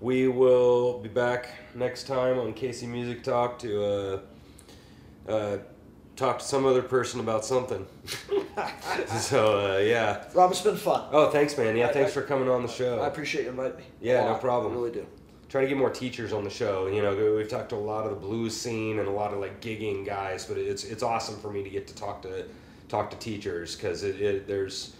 [0.00, 4.20] we will be back next time on KC Music Talk to uh,
[5.26, 5.58] uh,
[6.16, 7.86] talk to some other person about something.
[9.18, 10.24] so uh, yeah.
[10.34, 11.08] Rob, it's been fun.
[11.12, 11.76] Oh, thanks, man.
[11.76, 13.00] Yeah, I- thanks I- for coming on the show.
[13.00, 13.84] I appreciate you inviting me.
[14.00, 14.72] Yeah, no problem.
[14.72, 15.06] I really do.
[15.48, 16.86] trying to get more teachers on the show.
[16.88, 19.38] You know, we've talked to a lot of the blues scene and a lot of
[19.40, 22.46] like gigging guys, but it's it's awesome for me to get to talk to
[22.88, 24.94] talk to teachers because it, it there's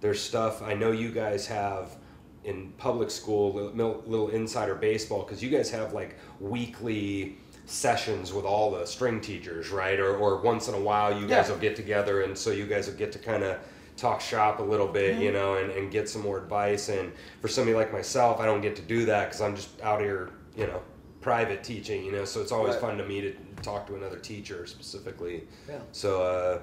[0.00, 1.96] there's stuff I know you guys have
[2.44, 8.44] in public school, little, little insider baseball, because you guys have like weekly sessions with
[8.44, 9.98] all the string teachers, right?
[10.00, 11.54] Or, or once in a while you guys Yeah.
[11.54, 13.58] will get together and so you guys will get to kind of
[13.96, 16.88] talk shop a little bit, you know, and, and get some more advice.
[16.88, 20.00] And for somebody like myself, I don't get to do that because I'm just out
[20.00, 20.82] here, you know,
[21.20, 22.80] private teaching, you know, so it's always Right.
[22.80, 25.44] fun to me to talk to another teacher specifically.
[25.68, 25.78] Yeah.
[25.92, 26.62] So,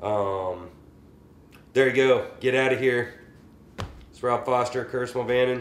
[0.00, 0.68] uh, um,
[1.72, 2.28] there you go.
[2.40, 3.14] Get out of here.
[4.10, 5.56] It's Rob Foster, Curtis Mulvenon.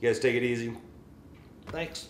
[0.00, 0.76] You guys take it easy.
[1.68, 2.08] Thanks.